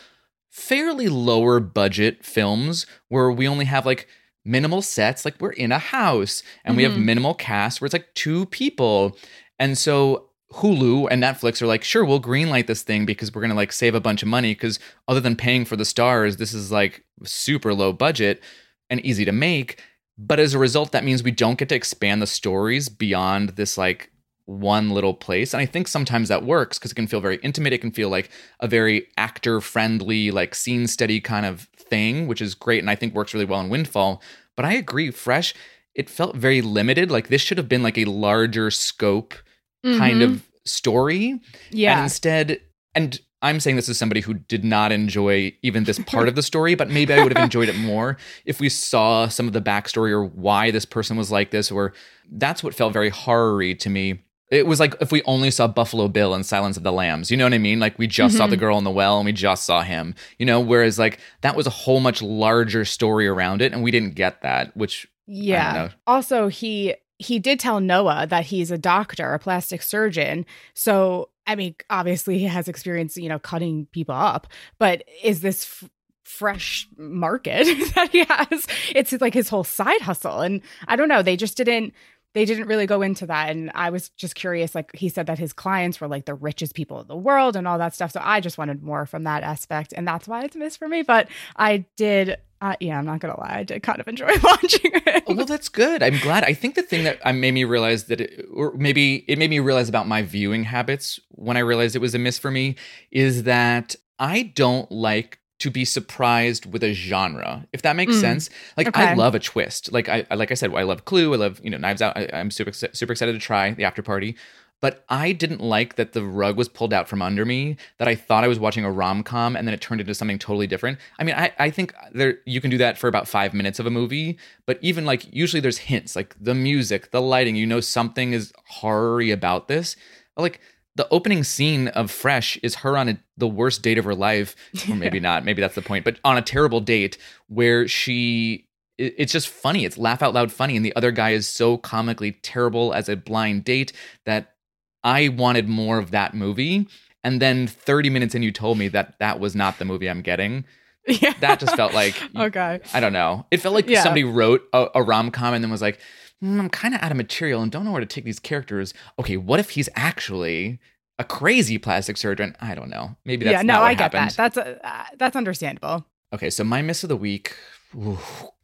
fairly 0.49 1.07
lower 1.09 1.59
budget 1.59 2.23
films 2.25 2.85
where 3.09 3.31
we 3.31 3.47
only 3.47 3.65
have 3.65 3.85
like 3.85 4.07
minimal 4.43 4.81
sets, 4.81 5.23
like 5.25 5.35
we're 5.39 5.51
in 5.51 5.71
a 5.71 5.77
house, 5.79 6.41
and 6.65 6.75
we 6.75 6.83
have 6.83 6.93
Mhm. 6.93 7.03
minimal 7.05 7.33
cast 7.35 7.79
where 7.81 7.85
it's 7.85 7.93
like 7.93 8.13
two 8.15 8.45
people. 8.47 9.17
And 9.59 9.77
so 9.77 10.28
Hulu 10.53 11.07
and 11.11 11.21
Netflix 11.21 11.61
are 11.61 11.67
like, 11.67 11.83
sure, 11.83 12.03
we'll 12.03 12.21
greenlight 12.21 12.67
this 12.67 12.81
thing 12.81 13.05
because 13.05 13.33
we're 13.33 13.41
gonna 13.41 13.53
like 13.53 13.71
save 13.71 13.93
a 13.95 14.01
bunch 14.01 14.23
of 14.23 14.27
money. 14.27 14.53
Because 14.53 14.79
other 15.07 15.19
than 15.19 15.35
paying 15.35 15.65
for 15.65 15.75
the 15.75 15.85
stars, 15.85 16.37
this 16.37 16.53
is 16.53 16.71
like 16.71 17.03
super 17.23 17.73
low 17.73 17.93
budget 17.93 18.41
and 18.89 19.03
easy 19.05 19.25
to 19.25 19.31
make. 19.31 19.81
But 20.17 20.39
as 20.39 20.53
a 20.53 20.59
result, 20.59 20.91
that 20.91 21.05
means 21.05 21.23
we 21.23 21.31
don't 21.31 21.57
get 21.57 21.69
to 21.69 21.75
expand 21.75 22.21
the 22.21 22.27
stories 22.27 22.89
beyond 22.89 23.49
this 23.49 23.77
like 23.77 24.11
one 24.45 24.89
little 24.89 25.13
place. 25.13 25.53
And 25.53 25.61
I 25.61 25.65
think 25.67 25.87
sometimes 25.87 26.27
that 26.27 26.43
works 26.43 26.79
because 26.79 26.91
it 26.91 26.95
can 26.95 27.07
feel 27.07 27.21
very 27.21 27.37
intimate. 27.43 27.71
It 27.71 27.81
can 27.81 27.91
feel 27.91 28.09
like 28.09 28.31
a 28.59 28.67
very 28.67 29.07
actor 29.17 29.61
friendly, 29.61 30.31
like 30.31 30.55
scene 30.55 30.87
steady 30.87 31.21
kind 31.21 31.45
of 31.45 31.69
thing, 31.77 32.27
which 32.27 32.41
is 32.41 32.55
great. 32.55 32.79
And 32.79 32.89
I 32.89 32.95
think 32.95 33.13
works 33.13 33.33
really 33.33 33.45
well 33.45 33.61
in 33.61 33.69
Windfall. 33.69 34.21
But 34.55 34.65
I 34.65 34.73
agree, 34.73 35.11
Fresh, 35.11 35.53
it 35.93 36.09
felt 36.09 36.35
very 36.35 36.61
limited. 36.61 37.11
Like 37.11 37.27
this 37.27 37.41
should 37.41 37.59
have 37.59 37.69
been 37.69 37.83
like 37.83 37.97
a 37.97 38.05
larger 38.05 38.71
scope 38.71 39.35
kind 39.83 40.21
Mhm. 40.21 40.23
of 40.23 40.49
story. 40.65 41.39
Yeah. 41.71 41.93
And 41.95 42.03
instead, 42.03 42.61
and 42.95 43.19
I'm 43.41 43.59
saying 43.61 43.77
this 43.77 43.87
as 43.87 43.97
somebody 43.97 44.21
who 44.21 44.33
did 44.33 44.65
not 44.65 44.91
enjoy 44.91 45.53
even 45.61 45.85
this 45.85 45.99
part 45.99 46.27
of 46.27 46.35
the 46.35 46.43
story, 46.51 46.75
but 46.75 46.89
maybe 46.89 47.13
I 47.13 47.23
would 47.23 47.35
have 47.35 47.43
enjoyed 47.43 47.69
it 47.69 47.77
more 47.77 48.17
if 48.45 48.59
we 48.59 48.67
saw 48.69 49.27
some 49.29 49.47
of 49.47 49.53
the 49.53 49.61
backstory 49.61 50.11
or 50.11 50.23
why 50.25 50.71
this 50.71 50.85
person 50.85 51.15
was 51.15 51.31
like 51.31 51.51
this, 51.51 51.71
or 51.71 51.93
that's 52.31 52.63
what 52.63 52.75
felt 52.75 52.91
very 52.93 53.09
horror 53.09 53.73
to 53.73 53.89
me. 53.89 54.19
It 54.51 54.65
was 54.65 54.79
like 54.79 54.95
if 54.99 55.11
we 55.11 55.21
only 55.23 55.51
saw 55.51 55.67
Buffalo 55.67 56.07
Bill 56.07 56.33
and 56.33 56.43
Silence 56.45 56.75
of 56.75 56.81
the 56.83 56.91
Lambs. 56.91 57.29
You 57.29 57.37
know 57.37 57.45
what 57.45 57.53
I 57.53 57.59
mean? 57.59 57.79
Like 57.79 57.97
we 57.99 58.07
just 58.07 58.35
saw 58.35 58.47
the 58.47 58.57
girl 58.57 58.77
in 58.79 58.83
the 58.83 58.89
well 58.91 59.17
and 59.17 59.25
we 59.25 59.31
just 59.31 59.63
saw 59.63 59.83
him. 59.83 60.15
You 60.39 60.45
know, 60.47 60.59
whereas 60.59 60.97
like 60.97 61.19
that 61.41 61.55
was 61.55 61.67
a 61.67 61.69
whole 61.71 61.99
much 61.99 62.21
larger 62.21 62.83
story 62.83 63.27
around 63.27 63.61
it, 63.61 63.71
and 63.73 63.83
we 63.83 63.91
didn't 63.91 64.15
get 64.15 64.41
that, 64.41 64.75
which 64.75 65.07
Yeah. 65.27 65.89
Also, 66.07 66.47
he 66.47 66.95
he 67.19 67.37
did 67.37 67.59
tell 67.59 67.81
Noah 67.81 68.25
that 68.27 68.45
he's 68.45 68.71
a 68.71 68.77
doctor, 68.77 69.33
a 69.33 69.39
plastic 69.39 69.81
surgeon. 69.81 70.45
So, 70.73 71.29
I 71.45 71.55
mean, 71.55 71.75
obviously 71.89 72.39
he 72.39 72.45
has 72.45 72.69
experience, 72.69 73.17
you 73.17 73.27
know, 73.27 73.39
cutting 73.39 73.87
people 73.91 74.15
up. 74.15 74.47
But 74.79 75.03
is 75.21 75.41
this 75.41 75.65
f- 75.65 75.89
fresh 76.23 76.87
market 76.97 77.65
that 77.95 78.09
he 78.11 78.23
has? 78.23 78.65
It's 78.95 79.11
like 79.19 79.33
his 79.33 79.49
whole 79.49 79.65
side 79.65 80.01
hustle, 80.01 80.39
and 80.39 80.61
I 80.87 80.95
don't 80.95 81.09
know. 81.09 81.21
They 81.21 81.35
just 81.35 81.57
didn't. 81.57 81.93
They 82.33 82.45
didn't 82.45 82.67
really 82.67 82.85
go 82.85 83.01
into 83.01 83.25
that, 83.25 83.49
and 83.49 83.71
I 83.73 83.89
was 83.89 84.09
just 84.09 84.35
curious. 84.35 84.75
Like 84.75 84.95
he 84.95 85.09
said 85.09 85.25
that 85.27 85.39
his 85.39 85.53
clients 85.53 85.99
were 85.99 86.07
like 86.07 86.25
the 86.25 86.35
richest 86.35 86.75
people 86.75 87.01
in 87.01 87.07
the 87.07 87.15
world 87.15 87.55
and 87.55 87.67
all 87.67 87.77
that 87.79 87.93
stuff. 87.95 88.11
So 88.11 88.21
I 88.23 88.39
just 88.39 88.57
wanted 88.57 88.83
more 88.83 89.05
from 89.05 89.23
that 89.23 89.43
aspect, 89.43 89.93
and 89.95 90.07
that's 90.07 90.27
why 90.27 90.43
it's 90.43 90.55
a 90.55 90.59
miss 90.59 90.77
for 90.77 90.87
me. 90.87 91.01
But 91.01 91.27
I 91.55 91.85
did, 91.97 92.37
uh, 92.61 92.75
yeah, 92.79 92.99
I'm 92.99 93.05
not 93.05 93.19
gonna 93.19 93.39
lie, 93.39 93.57
I 93.59 93.63
did 93.63 93.81
kind 93.81 93.99
of 93.99 94.07
enjoy 94.07 94.31
watching 94.43 94.91
it. 94.93 95.23
Oh, 95.27 95.33
well, 95.33 95.45
that's 95.45 95.69
good. 95.69 96.03
I'm 96.03 96.19
glad. 96.19 96.43
I 96.43 96.53
think 96.53 96.75
the 96.75 96.83
thing 96.83 97.03
that 97.03 97.19
made 97.35 97.51
me 97.51 97.63
realize 97.63 98.05
that, 98.05 98.21
it, 98.21 98.45
or 98.53 98.73
maybe 98.75 99.25
it 99.27 99.39
made 99.39 99.49
me 99.49 99.59
realize 99.59 99.89
about 99.89 100.07
my 100.07 100.21
viewing 100.21 100.63
habits 100.65 101.19
when 101.29 101.57
I 101.57 101.61
realized 101.61 101.95
it 101.95 101.99
was 101.99 102.15
a 102.15 102.19
miss 102.19 102.37
for 102.37 102.51
me, 102.51 102.75
is 103.11 103.43
that 103.43 103.95
I 104.19 104.43
don't 104.43 104.91
like 104.91 105.39
to 105.59 105.69
be 105.69 105.85
surprised 105.85 106.65
with 106.71 106.83
a 106.83 106.93
genre, 106.93 107.65
if 107.73 107.81
that 107.83 107.95
makes 107.95 108.15
Mm. 108.15 108.21
sense. 108.21 108.49
Like 108.77 108.95
I 108.97 109.13
love 109.13 109.35
a 109.35 109.39
twist. 109.39 109.91
Like 109.91 110.09
I, 110.09 110.25
like 110.33 110.51
I 110.51 110.55
said, 110.55 110.73
I 110.73 110.83
love 110.83 111.05
Clue. 111.05 111.33
I 111.33 111.37
love 111.37 111.59
you 111.63 111.69
know 111.69 111.77
Knives 111.77 112.01
Out. 112.01 112.17
I, 112.17 112.29
I'm 112.33 112.51
super 112.51 112.71
super 112.71 113.11
excited 113.13 113.33
to 113.33 113.39
try 113.39 113.71
the 113.73 113.83
After 113.83 114.01
Party. 114.01 114.35
But 114.81 115.03
I 115.09 115.33
didn't 115.33 115.59
like 115.59 115.97
that 115.97 116.13
the 116.13 116.23
rug 116.23 116.55
was 116.55 116.69
pulled 116.69 116.93
out 116.93 117.09
from 117.09 117.21
under 117.21 117.43
me. 117.43 117.75
That 117.97 118.07
I 118.07 118.15
thought 118.15 118.45
I 118.45 118.47
was 118.47 118.59
watching 118.59 118.85
a 118.85 118.91
rom 118.91 119.23
com, 119.23 119.57
and 119.57 119.67
then 119.67 119.73
it 119.73 119.81
turned 119.81 119.99
into 119.99 120.13
something 120.13 120.39
totally 120.39 120.67
different. 120.67 120.99
I 121.19 121.25
mean, 121.25 121.35
I, 121.35 121.51
I 121.59 121.69
think 121.69 121.93
there 122.13 122.37
you 122.45 122.61
can 122.61 122.69
do 122.71 122.77
that 122.77 122.97
for 122.97 123.09
about 123.09 123.27
five 123.27 123.53
minutes 123.53 123.79
of 123.79 123.85
a 123.85 123.89
movie, 123.89 124.37
but 124.65 124.79
even 124.81 125.03
like 125.05 125.25
usually 125.35 125.59
there's 125.59 125.79
hints, 125.79 126.15
like 126.15 126.33
the 126.39 126.55
music, 126.55 127.11
the 127.11 127.21
lighting. 127.21 127.57
You 127.57 127.65
know 127.67 127.81
something 127.81 128.31
is 128.31 128.53
horror 128.67 129.21
about 129.23 129.67
this. 129.67 129.97
Like 130.37 130.61
the 130.99 131.07
opening 131.09 131.43
scene 131.43 131.87
of 131.89 132.11
Fresh 132.11 132.57
is 132.57 132.75
her 132.75 132.97
on 132.97 133.07
a, 133.09 133.17
the 133.37 133.47
worst 133.47 133.81
date 133.81 133.97
of 133.97 134.03
her 134.05 134.13
life, 134.15 134.55
or 134.89 134.95
maybe 135.03 135.19
not. 135.19 135.45
Maybe 135.45 135.61
that's 135.61 135.75
the 135.75 135.81
point, 135.81 136.03
but 136.05 136.19
on 136.23 136.37
a 136.37 136.41
terrible 136.41 136.81
date 136.81 137.17
where 137.47 137.87
she. 137.87 138.67
it- 138.97 139.15
It's 139.17 139.31
just 139.31 139.47
funny. 139.47 139.85
It's 139.85 139.97
laugh 139.97 140.21
out 140.21 140.33
loud 140.33 140.51
funny, 140.51 140.75
and 140.75 140.85
the 140.85 140.95
other 140.95 141.11
guy 141.11 141.31
is 141.31 141.47
so 141.47 141.77
comically 141.77 142.33
terrible 142.33 142.93
as 142.93 143.07
a 143.09 143.15
blind 143.15 143.63
date 143.63 143.93
that 144.25 144.55
I 145.03 145.29
wanted 145.29 145.69
more 145.69 145.97
of 145.97 146.11
that 146.11 146.33
movie. 146.33 146.87
And 147.23 147.41
then 147.41 147.67
30 147.67 148.09
minutes 148.09 148.35
in, 148.35 148.43
you 148.43 148.51
told 148.51 148.77
me 148.77 148.87
that 148.89 149.17
that 149.19 149.39
was 149.39 149.55
not 149.55 149.79
the 149.79 149.85
movie 149.85 150.09
I'm 150.09 150.21
getting. 150.21 150.65
yeah. 151.07 151.33
That 151.39 151.59
just 151.59 151.75
felt 151.75 151.93
like, 151.93 152.15
okay. 152.35 152.79
I 152.93 152.99
don't 152.99 153.13
know. 153.13 153.45
It 153.51 153.57
felt 153.61 153.73
like 153.73 153.87
Yeah. 153.89 154.03
somebody 154.03 154.23
wrote 154.25 154.61
a, 154.73 154.87
a 154.95 155.01
rom 155.03 155.31
com 155.31 155.53
and 155.53 155.63
then 155.63 155.71
was 155.71 155.81
like, 155.81 155.99
"Hmm, 156.41 156.59
I'm 156.59 156.69
kind 156.69 156.93
of 156.93 157.01
out 157.01 157.11
of 157.11 157.17
material 157.17 157.61
and 157.61 157.71
don't 157.71 157.85
know 157.85 157.91
where 157.91 157.99
to 157.99 158.05
take 158.05 158.23
these 158.25 158.39
characters. 158.39 158.93
Okay, 159.17 159.37
what 159.37 159.59
if 159.59 159.71
he's 159.71 159.89
actually 159.95 160.79
a 161.17 161.23
crazy 161.23 161.77
plastic 161.77 162.17
surgeon? 162.17 162.55
I 162.61 162.75
don't 162.75 162.89
know. 162.89 163.15
Maybe 163.25 163.45
that's 163.45 163.53
yeah, 163.53 163.61
no, 163.61 163.81
I 163.81 163.93
get 163.93 164.13
happened. 164.13 164.31
that. 164.31 164.53
That's 164.53 164.57
uh, 164.83 165.03
that's 165.17 165.35
understandable. 165.35 166.05
Okay, 166.33 166.49
so 166.49 166.63
my 166.63 166.81
miss 166.81 167.03
of 167.03 167.09
the 167.09 167.17
week. 167.17 167.55
ooh, 167.95 168.19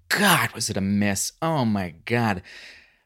God, 0.10 0.52
was 0.52 0.70
it 0.70 0.78
a 0.78 0.82
miss? 0.82 1.32
Oh 1.42 1.66
my 1.66 1.96
God. 2.06 2.42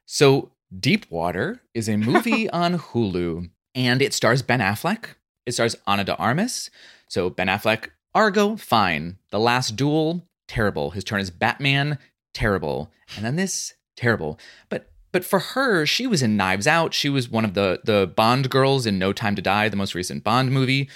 So, 0.06 0.52
Deep 0.78 1.06
Water 1.10 1.62
is 1.74 1.88
a 1.88 1.98
movie 1.98 2.50
on 2.52 2.78
Hulu 2.78 3.50
and 3.76 4.02
it 4.02 4.14
stars 4.14 4.42
Ben 4.42 4.60
Affleck. 4.60 5.06
It 5.46 5.54
stars 5.54 5.76
Ana 5.88 6.04
de 6.04 6.16
Armas. 6.18 6.70
So, 7.08 7.30
Ben 7.30 7.48
Affleck, 7.48 7.90
Argo, 8.14 8.56
fine. 8.56 9.18
The 9.32 9.40
Last 9.40 9.76
Duel, 9.76 10.28
terrible. 10.48 10.92
His 10.92 11.04
turn 11.04 11.22
as 11.22 11.30
Batman, 11.30 11.98
terrible. 12.34 12.92
And 13.16 13.24
then 13.26 13.36
this, 13.36 13.74
terrible. 14.00 14.40
But 14.70 14.90
but 15.12 15.26
for 15.26 15.40
her, 15.40 15.86
she 15.86 16.06
was 16.08 16.22
in 16.22 16.38
Knives 16.38 16.68
Out. 16.68 16.94
She 16.94 17.10
was 17.10 17.30
one 17.30 17.46
of 17.46 17.54
the 17.54 17.82
the 17.84 18.12
Bond 18.16 18.50
girls 18.50 18.86
in 18.86 18.98
No 18.98 19.14
Time 19.14 19.36
to 19.36 19.42
Die, 19.42 19.70
the 19.70 19.76
most 19.76 19.96
recent 19.96 20.24
Bond 20.24 20.52
movie. 20.52 20.90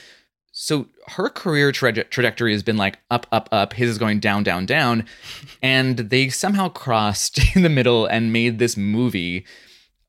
So 0.52 0.88
her 1.08 1.30
career 1.30 1.72
traje- 1.72 2.10
trajectory 2.10 2.52
has 2.54 2.64
been 2.64 2.78
like 2.78 3.00
up 3.10 3.28
up 3.32 3.50
up. 3.52 3.74
His 3.74 3.90
is 3.90 3.98
going 3.98 4.20
down 4.20 4.44
down 4.44 4.66
down. 4.66 5.06
And 5.62 5.98
they 5.98 6.30
somehow 6.30 6.70
crossed 6.70 7.40
in 7.56 7.64
the 7.64 7.70
middle 7.70 8.06
and 8.06 8.32
made 8.32 8.60
this 8.60 8.78
movie. 8.78 9.46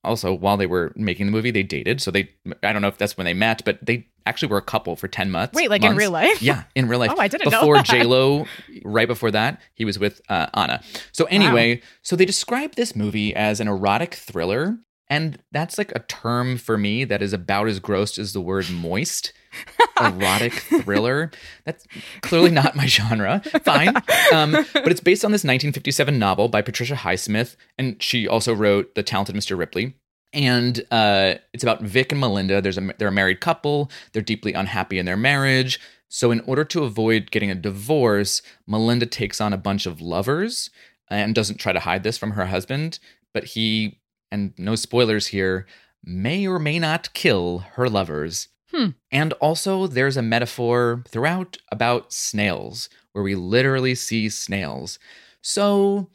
Also 0.02 0.34
while 0.34 0.58
they 0.58 0.66
were 0.66 0.92
making 0.96 1.26
the 1.26 1.32
movie 1.32 1.50
they 1.50 1.62
dated. 1.62 2.00
So 2.00 2.10
they 2.10 2.30
i 2.62 2.72
don't 2.72 2.82
know 2.82 2.88
if 2.88 2.98
that's 2.98 3.16
when 3.16 3.24
they 3.24 3.34
met 3.34 3.64
but 3.64 3.78
they 3.84 4.06
actually 4.26 4.48
we 4.48 4.52
were 4.52 4.58
a 4.58 4.62
couple 4.62 4.96
for 4.96 5.08
10 5.08 5.30
months 5.30 5.54
Wait, 5.54 5.70
like 5.70 5.84
in 5.84 5.96
real 5.96 6.10
life? 6.10 6.40
yeah 6.42 6.64
in 6.74 6.88
real 6.88 6.98
life 6.98 7.12
Oh, 7.16 7.20
I 7.20 7.28
didn't 7.28 7.50
know 7.50 7.60
before 7.60 7.82
j-lo 7.82 8.46
right 8.84 9.08
before 9.08 9.30
that 9.30 9.60
he 9.74 9.84
was 9.84 9.98
with 9.98 10.20
uh, 10.28 10.46
Ana 10.54 10.82
so 11.12 11.24
anyway 11.26 11.80
so 12.02 12.16
they 12.16 12.24
describe 12.24 12.74
this 12.74 12.94
movie 12.96 13.34
as 13.34 13.60
an 13.60 13.68
erotic 13.68 14.14
thriller 14.14 14.78
And 15.10 15.38
that's 15.52 15.76
like 15.76 15.92
a 15.94 16.00
term 16.00 16.56
for 16.56 16.78
me 16.78 17.04
that 17.04 17.20
is 17.22 17.32
about 17.34 17.68
as 17.68 17.78
gross 17.78 18.18
as 18.18 18.32
the 18.32 18.40
word 18.40 18.70
moist. 18.70 19.32
Erotic 20.00 20.54
thriller. 20.82 21.30
That's 21.66 21.86
clearly 22.22 22.50
not 22.50 22.74
my 22.74 22.86
genre. 22.86 23.40
Fine. 23.62 23.94
Um, 24.32 24.52
but 24.72 24.90
it's 24.90 25.00
based 25.02 25.24
on 25.24 25.30
this 25.30 25.44
1957 25.44 26.18
novel 26.18 26.48
by 26.48 26.62
Patricia 26.62 26.94
Highsmith. 26.94 27.54
And 27.78 28.02
she 28.02 28.26
also 28.26 28.52
wrote 28.54 28.94
The 28.94 29.02
Talented 29.04 29.36
Mr. 29.36 29.56
Ripley. 29.56 29.94
And 30.34 30.84
uh, 30.90 31.36
it's 31.52 31.62
about 31.62 31.82
Vic 31.82 32.12
and 32.12 32.20
Melinda. 32.20 32.60
There's 32.60 32.76
a, 32.76 32.90
they're 32.98 33.08
a 33.08 33.12
married 33.12 33.40
couple. 33.40 33.90
They're 34.12 34.20
deeply 34.20 34.52
unhappy 34.52 34.98
in 34.98 35.06
their 35.06 35.16
marriage. 35.16 35.80
So, 36.08 36.30
in 36.30 36.40
order 36.40 36.64
to 36.64 36.84
avoid 36.84 37.30
getting 37.30 37.50
a 37.50 37.54
divorce, 37.56 38.42
Melinda 38.66 39.06
takes 39.06 39.40
on 39.40 39.52
a 39.52 39.58
bunch 39.58 39.86
of 39.86 40.00
lovers 40.00 40.70
and 41.08 41.34
doesn't 41.34 41.58
try 41.58 41.72
to 41.72 41.80
hide 41.80 42.02
this 42.02 42.18
from 42.18 42.32
her 42.32 42.46
husband. 42.46 42.98
But 43.32 43.44
he, 43.44 44.00
and 44.30 44.52
no 44.58 44.74
spoilers 44.74 45.28
here, 45.28 45.66
may 46.04 46.46
or 46.46 46.58
may 46.58 46.78
not 46.78 47.14
kill 47.14 47.60
her 47.74 47.88
lovers. 47.88 48.48
Hmm. 48.72 48.90
And 49.10 49.32
also, 49.34 49.86
there's 49.86 50.16
a 50.16 50.22
metaphor 50.22 51.04
throughout 51.08 51.58
about 51.70 52.12
snails, 52.12 52.88
where 53.12 53.24
we 53.24 53.34
literally 53.34 53.94
see 53.94 54.28
snails. 54.28 54.98
So, 55.42 56.10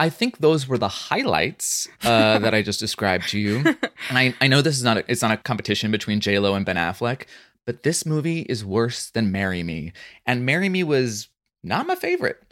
I 0.00 0.08
think 0.08 0.38
those 0.38 0.66
were 0.66 0.78
the 0.78 0.88
highlights 0.88 1.86
uh, 2.02 2.38
that 2.38 2.54
I 2.54 2.62
just 2.62 2.80
described 2.80 3.28
to 3.28 3.38
you. 3.38 3.62
And 4.08 4.16
I, 4.16 4.34
I 4.40 4.46
know 4.48 4.62
this 4.62 4.78
is 4.78 4.82
not 4.82 4.96
a, 4.96 5.04
it's 5.08 5.20
not 5.20 5.30
a 5.30 5.36
competition 5.36 5.90
between 5.90 6.20
J 6.20 6.38
Lo 6.38 6.54
and 6.54 6.64
Ben 6.64 6.76
Affleck, 6.76 7.26
but 7.66 7.82
this 7.82 8.06
movie 8.06 8.40
is 8.40 8.64
worse 8.64 9.10
than 9.10 9.30
Marry 9.30 9.62
Me, 9.62 9.92
and 10.24 10.46
Marry 10.46 10.70
Me 10.70 10.82
was 10.82 11.28
not 11.62 11.86
my 11.86 11.94
favorite. 11.94 12.42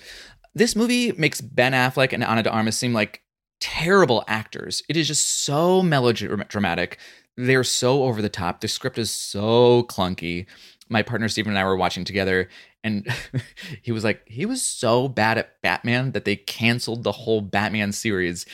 This 0.55 0.77
movie 0.77 1.13
makes 1.13 1.41
Ben 1.41 1.73
Affleck 1.73 2.13
and 2.13 2.23
Ana 2.23 2.43
de 2.43 2.51
Armas 2.51 2.77
seem 2.77 2.93
like 2.93 3.23
terrible 3.61 4.25
actors. 4.29 4.83
It 4.91 4.97
is 4.99 5.09
just 5.09 5.43
so 5.45 5.83
melodramatic. 5.83 6.99
They're 7.37 7.65
so 7.65 8.05
over 8.05 8.21
the 8.21 8.29
top. 8.29 8.61
The 8.61 8.69
script 8.69 8.99
is 8.99 9.11
so 9.11 9.85
clunky. 9.85 10.47
My 10.91 11.03
partner 11.03 11.29
Steven 11.29 11.53
and 11.53 11.59
I 11.59 11.65
were 11.65 11.77
watching 11.77 12.05
together, 12.05 12.49
and 12.85 13.07
he 13.83 13.93
was 13.93 14.05
like, 14.05 14.23
he 14.27 14.47
was 14.47 14.63
so 14.63 15.09
bad 15.09 15.39
at 15.39 15.61
Batman 15.63 16.13
that 16.13 16.25
they 16.25 16.37
canceled 16.37 17.05
the 17.05 17.13
whole 17.13 17.41
Batman 17.41 17.93
series. 17.93 18.47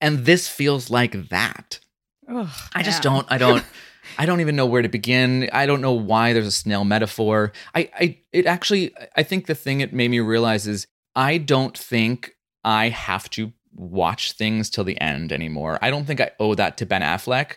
And 0.00 0.24
this 0.24 0.48
feels 0.48 0.90
like 0.90 1.28
that. 1.28 1.80
Ugh, 2.28 2.48
I 2.74 2.82
just 2.82 3.04
man. 3.04 3.14
don't, 3.14 3.26
I 3.32 3.38
don't. 3.44 3.64
I 4.18 4.26
don't 4.26 4.40
even 4.40 4.56
know 4.56 4.66
where 4.66 4.82
to 4.82 4.88
begin. 4.88 5.48
I 5.52 5.64
don't 5.64 5.80
know 5.80 5.92
why 5.92 6.32
there's 6.32 6.46
a 6.46 6.50
snail 6.50 6.84
metaphor. 6.84 7.52
I, 7.72 7.88
I, 7.98 8.18
it 8.32 8.46
actually, 8.46 8.92
I 9.16 9.22
think 9.22 9.46
the 9.46 9.54
thing 9.54 9.80
it 9.80 9.92
made 9.92 10.10
me 10.10 10.18
realize 10.18 10.66
is 10.66 10.88
I 11.14 11.38
don't 11.38 11.78
think 11.78 12.32
I 12.64 12.88
have 12.88 13.30
to 13.30 13.52
watch 13.74 14.32
things 14.32 14.70
till 14.70 14.84
the 14.84 15.00
end 15.00 15.32
anymore. 15.32 15.78
I 15.80 15.90
don't 15.90 16.04
think 16.04 16.20
I 16.20 16.32
owe 16.40 16.54
that 16.56 16.76
to 16.78 16.86
Ben 16.86 17.00
Affleck. 17.02 17.54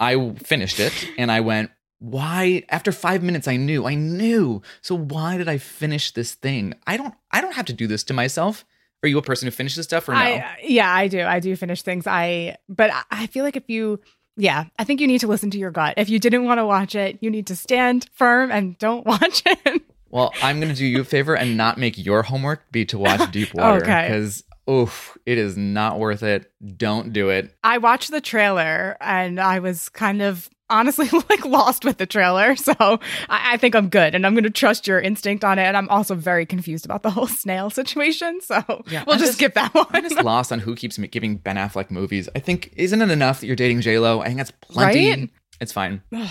I 0.00 0.34
finished 0.34 0.80
it 0.80 0.92
and 1.16 1.30
I 1.30 1.40
went, 1.40 1.70
why? 2.10 2.62
After 2.68 2.92
five 2.92 3.22
minutes, 3.22 3.48
I 3.48 3.56
knew, 3.56 3.86
I 3.86 3.94
knew. 3.94 4.62
So 4.82 4.94
why 4.94 5.36
did 5.38 5.48
I 5.48 5.58
finish 5.58 6.10
this 6.12 6.34
thing? 6.34 6.74
I 6.86 6.96
don't, 6.96 7.14
I 7.30 7.40
don't 7.40 7.54
have 7.54 7.66
to 7.66 7.72
do 7.72 7.86
this 7.86 8.04
to 8.04 8.14
myself. 8.14 8.64
Are 9.02 9.08
you 9.08 9.18
a 9.18 9.22
person 9.22 9.46
who 9.46 9.50
finishes 9.50 9.84
stuff 9.84 10.08
or 10.08 10.12
no? 10.12 10.18
I, 10.18 10.56
yeah, 10.62 10.90
I 10.92 11.08
do. 11.08 11.22
I 11.22 11.40
do 11.40 11.54
finish 11.56 11.82
things. 11.82 12.06
I, 12.06 12.56
but 12.68 12.90
I- 13.10 13.26
feel 13.26 13.44
like 13.44 13.56
if 13.56 13.68
you, 13.68 14.00
yeah, 14.36 14.64
I 14.78 14.84
think 14.84 15.00
you 15.00 15.06
need 15.06 15.20
to 15.20 15.26
listen 15.26 15.50
to 15.52 15.58
your 15.58 15.70
gut. 15.70 15.94
If 15.96 16.08
you 16.10 16.18
didn't 16.18 16.44
want 16.44 16.58
to 16.58 16.66
watch 16.66 16.94
it, 16.94 17.18
you 17.20 17.30
need 17.30 17.46
to 17.48 17.56
stand 17.56 18.08
firm 18.12 18.50
and 18.50 18.76
don't 18.78 19.06
watch 19.06 19.42
it. 19.46 19.82
Well, 20.10 20.32
I'm 20.42 20.60
going 20.60 20.72
to 20.72 20.78
do 20.78 20.86
you 20.86 21.00
a 21.00 21.04
favor 21.04 21.34
and 21.36 21.56
not 21.56 21.76
make 21.78 21.98
your 21.98 22.22
homework 22.22 22.70
be 22.70 22.84
to 22.86 22.98
watch 22.98 23.30
Deep 23.32 23.52
Water 23.54 23.82
Okay. 23.82 24.02
because 24.08 24.44
oof, 24.70 25.16
it 25.26 25.38
is 25.38 25.56
not 25.56 25.98
worth 25.98 26.22
it. 26.22 26.50
Don't 26.76 27.12
do 27.12 27.30
it. 27.30 27.54
I 27.64 27.78
watched 27.78 28.10
the 28.10 28.20
trailer 28.20 28.96
and 29.00 29.38
I 29.40 29.58
was 29.58 29.88
kind 29.90 30.22
of 30.22 30.48
honestly 30.74 31.08
like 31.30 31.44
lost 31.44 31.84
with 31.84 31.98
the 31.98 32.06
trailer. 32.06 32.56
So 32.56 32.72
I, 32.78 33.54
I 33.54 33.56
think 33.56 33.74
I'm 33.74 33.88
good 33.88 34.14
and 34.14 34.26
I'm 34.26 34.34
going 34.34 34.44
to 34.44 34.50
trust 34.50 34.86
your 34.86 35.00
instinct 35.00 35.44
on 35.44 35.58
it. 35.58 35.62
And 35.62 35.76
I'm 35.76 35.88
also 35.88 36.14
very 36.14 36.44
confused 36.46 36.84
about 36.84 37.02
the 37.02 37.10
whole 37.10 37.26
snail 37.42 37.70
situation. 37.70 38.40
So 38.42 38.56
Yeah, 38.88 39.04
we'll 39.06 39.14
I'm 39.14 39.18
just, 39.20 39.20
just- 39.20 39.32
skip 39.38 39.54
that 39.54 39.70
I'm 39.74 39.84
one. 39.84 40.02
just 40.02 40.22
lost 40.24 40.52
on 40.52 40.58
who 40.58 40.74
keeps 40.74 40.98
giving 40.98 41.36
Ben 41.36 41.56
Affleck 41.56 41.90
movies. 41.90 42.28
I 42.34 42.38
think 42.40 42.72
isn't 42.76 43.00
it 43.00 43.10
enough 43.10 43.40
that 43.40 43.46
you're 43.46 43.56
dating 43.56 43.80
J 43.80 43.98
Lo? 43.98 44.20
I 44.20 44.26
think 44.26 44.38
that's 44.38 44.52
plenty. 44.60 45.10
Right? 45.10 45.30
It's 45.60 45.72
fine. 45.72 46.02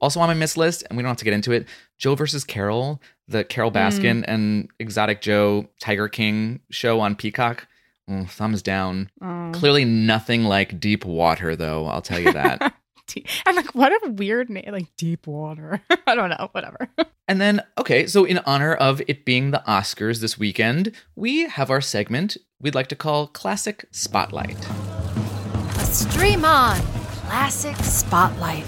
Also 0.00 0.20
on 0.20 0.28
my 0.28 0.34
miss 0.34 0.56
list, 0.56 0.84
and 0.90 0.96
we 0.98 1.02
don't 1.02 1.08
have 1.08 1.16
to 1.18 1.24
get 1.24 1.32
into 1.32 1.52
it. 1.52 1.66
Joe 1.96 2.14
versus 2.14 2.44
Carole, 2.44 3.00
the 3.26 3.42
Carole 3.42 3.70
Baskin 3.70 4.22
and 4.26 4.68
Exotic 4.78 5.22
Joe 5.22 5.66
Tiger 5.80 6.08
King 6.08 6.60
show 6.70 7.00
on 7.00 7.14
Peacock. 7.16 7.66
Mm, 8.10 8.28
thumbs 8.28 8.60
down. 8.60 9.08
Oh. 9.22 9.50
Clearly 9.54 9.86
nothing 9.86 10.44
like 10.44 10.78
Deep 10.78 11.06
Water, 11.06 11.56
though. 11.56 11.86
I'll 11.86 12.02
tell 12.02 12.20
you 12.20 12.32
that. 12.32 12.74
Deep- 13.14 13.26
I'm 13.46 13.54
like, 13.56 13.74
what 13.74 13.92
a 13.92 14.10
weird 14.10 14.50
name, 14.50 14.64
like 14.70 14.88
deep 14.96 15.26
water. 15.26 15.80
I 16.06 16.14
don't 16.14 16.30
know, 16.30 16.48
whatever. 16.52 16.88
And 17.26 17.40
then, 17.40 17.62
okay, 17.78 18.06
so 18.06 18.26
in 18.26 18.38
honor 18.44 18.74
of 18.74 19.00
it 19.08 19.24
being 19.24 19.50
the 19.50 19.62
Oscars 19.66 20.20
this 20.20 20.38
weekend, 20.38 20.92
we 21.16 21.48
have 21.48 21.70
our 21.70 21.80
segment 21.80 22.36
we'd 22.60 22.74
like 22.74 22.88
to 22.88 22.96
call 22.96 23.28
Classic 23.28 23.86
Spotlight. 23.92 24.58
A 25.78 25.84
stream 25.86 26.44
on 26.44 26.78
classic 27.24 27.76
spotlight. 27.76 28.66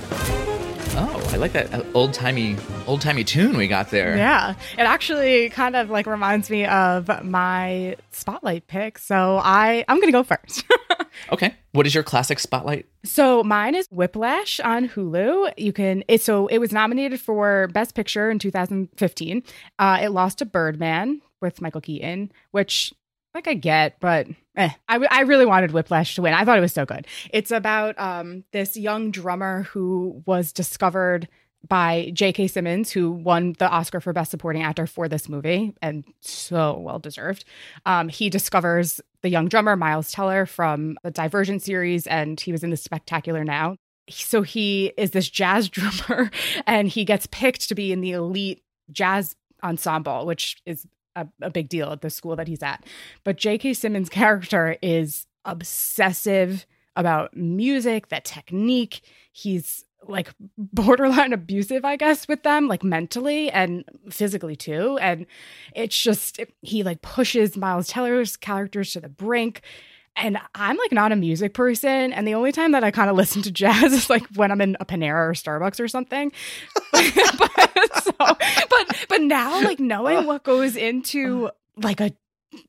Oh, 0.98 1.30
I 1.30 1.37
like 1.37 1.52
that 1.52 1.85
old 1.94 2.14
timey, 2.14 2.56
old 2.87 3.02
timey 3.02 3.22
tune 3.22 3.56
we 3.56 3.68
got 3.68 3.90
there. 3.90 4.16
Yeah, 4.16 4.54
it 4.78 4.80
actually 4.80 5.50
kind 5.50 5.76
of 5.76 5.90
like 5.90 6.06
reminds 6.06 6.48
me 6.48 6.64
of 6.64 7.11
my 7.22 7.96
spotlight 8.12 8.66
pick. 8.66 8.98
So 8.98 9.38
I 9.42 9.85
I'm 9.88 10.00
gonna 10.00 10.12
go 10.12 10.22
first. 10.22 10.64
Okay, 11.32 11.54
what 11.72 11.87
is 11.87 11.94
your 11.94 12.04
classic 12.04 12.38
spotlight? 12.38 12.87
So 13.04 13.42
mine 13.42 13.74
is 13.74 13.87
Whiplash 13.90 14.61
on 14.61 14.88
Hulu. 14.88 15.52
You 15.56 15.72
can 15.72 16.04
it 16.09 16.20
so 16.20 16.46
it 16.48 16.59
was 16.59 16.72
nominated 16.72 17.20
for 17.20 17.68
Best 17.68 17.94
Picture 17.94 18.30
in 18.30 18.38
2015. 18.38 19.42
Uh, 19.78 19.98
it 20.02 20.11
lost 20.11 20.38
to 20.38 20.44
Birdman 20.44 21.22
with 21.40 21.61
Michael 21.61 21.80
Keaton, 21.80 22.30
which 22.50 22.92
like 23.37 23.46
I 23.46 23.55
get, 23.55 24.01
but 24.01 24.27
eh, 24.57 24.70
I, 24.88 25.07
I 25.11 25.20
really 25.20 25.46
wanted 25.46 25.70
Whiplash 25.70 26.16
to 26.16 26.22
win. 26.22 26.35
I 26.35 26.44
thought 26.44 26.59
it 26.59 26.62
was 26.62 26.72
so 26.72 26.85
good. 26.85 27.07
It's 27.33 27.53
about 27.53 27.99
um, 28.01 28.42
this 28.53 28.77
young 28.77 29.11
drummer 29.12 29.62
who 29.64 30.22
was 30.27 30.53
discovered 30.53 31.29
by 31.68 32.11
J.K. 32.14 32.49
Simmons, 32.49 32.90
who 32.90 33.11
won 33.11 33.55
the 33.59 33.68
Oscar 33.68 34.01
for 34.01 34.12
Best 34.12 34.31
Supporting 34.31 34.62
Actor 34.62 34.87
for 34.87 35.09
this 35.09 35.29
movie, 35.29 35.75
and 35.83 36.05
so 36.20 36.79
well 36.79 36.99
deserved. 36.99 37.44
Um, 37.85 38.09
he 38.09 38.31
discovers 38.31 39.01
the 39.22 39.29
young 39.29 39.49
drummer 39.49 39.77
Miles 39.77 40.12
Teller 40.12 40.46
from 40.46 40.96
the 41.03 41.11
Divergent 41.11 41.62
series, 41.62 42.07
and 42.07 42.40
he 42.40 42.53
was 42.53 42.64
in 42.64 42.70
the 42.70 42.77
Spectacular 42.77 43.44
Now. 43.44 43.77
So 44.09 44.42
he 44.42 44.92
is 44.96 45.11
this 45.11 45.29
jazz 45.29 45.68
drummer, 45.70 46.31
and 46.66 46.88
he 46.88 47.05
gets 47.05 47.27
picked 47.27 47.68
to 47.68 47.75
be 47.75 47.92
in 47.92 48.01
the 48.01 48.12
elite 48.12 48.62
jazz 48.90 49.35
ensemble, 49.62 50.27
which 50.27 50.57
is 50.64 50.87
a, 51.16 51.26
a 51.42 51.50
big 51.50 51.68
deal 51.68 51.90
at 51.90 52.02
the 52.02 52.11
school 52.11 52.37
that 52.37 52.46
he's 52.46 52.62
at. 52.62 52.85
But 53.24 53.37
J.K. 53.37 53.74
Simmons' 53.74 54.09
character 54.09 54.76
is 54.81 55.26
obsessive 55.44 56.66
about 56.94 57.37
music, 57.37 58.09
the 58.09 58.20
technique. 58.20 59.00
He's 59.33 59.85
like 60.09 60.33
borderline 60.57 61.33
abusive, 61.33 61.85
I 61.85 61.96
guess, 61.96 62.29
with 62.29 62.42
them, 62.42 62.68
like 62.68 62.85
mentally 62.85 63.50
and 63.50 63.85
physically 64.11 64.57
too. 64.57 64.98
And 65.00 65.26
it's 65.74 66.00
just, 66.00 66.40
he 66.62 66.83
like 66.83 67.02
pushes 67.02 67.57
Miles 67.57 67.88
Teller's 67.88 68.37
characters 68.37 68.92
to 68.92 69.00
the 69.00 69.09
brink. 69.09 69.62
And 70.16 70.38
I'm 70.55 70.76
like 70.76 70.92
not 70.92 71.12
a 71.12 71.16
music 71.16 71.55
person. 71.55 72.12
And 72.12 72.26
the 72.26 72.35
only 72.35 72.52
time 72.52 72.72
that 72.72 72.83
I 72.83 72.90
kind 72.90 73.11
of 73.11 73.16
listen 73.16 73.42
to 73.42 73.50
jazz 73.50 73.92
is 73.92 74.11
like 74.11 74.26
when 74.35 74.50
I'm 74.50 74.61
in 74.61 74.76
a 74.81 74.85
Panera 74.85 75.29
or 75.29 75.33
Starbucks 75.33 75.81
or 75.81 75.88
something. 75.88 76.33
but, 76.92 78.02
so, 78.02 78.12
but, 78.18 79.07
but 79.09 79.20
now, 79.20 79.62
like 79.62 79.79
knowing 79.81 80.26
what 80.26 80.42
goes 80.42 80.76
into 80.76 81.50
like 81.76 82.00
a 82.00 82.12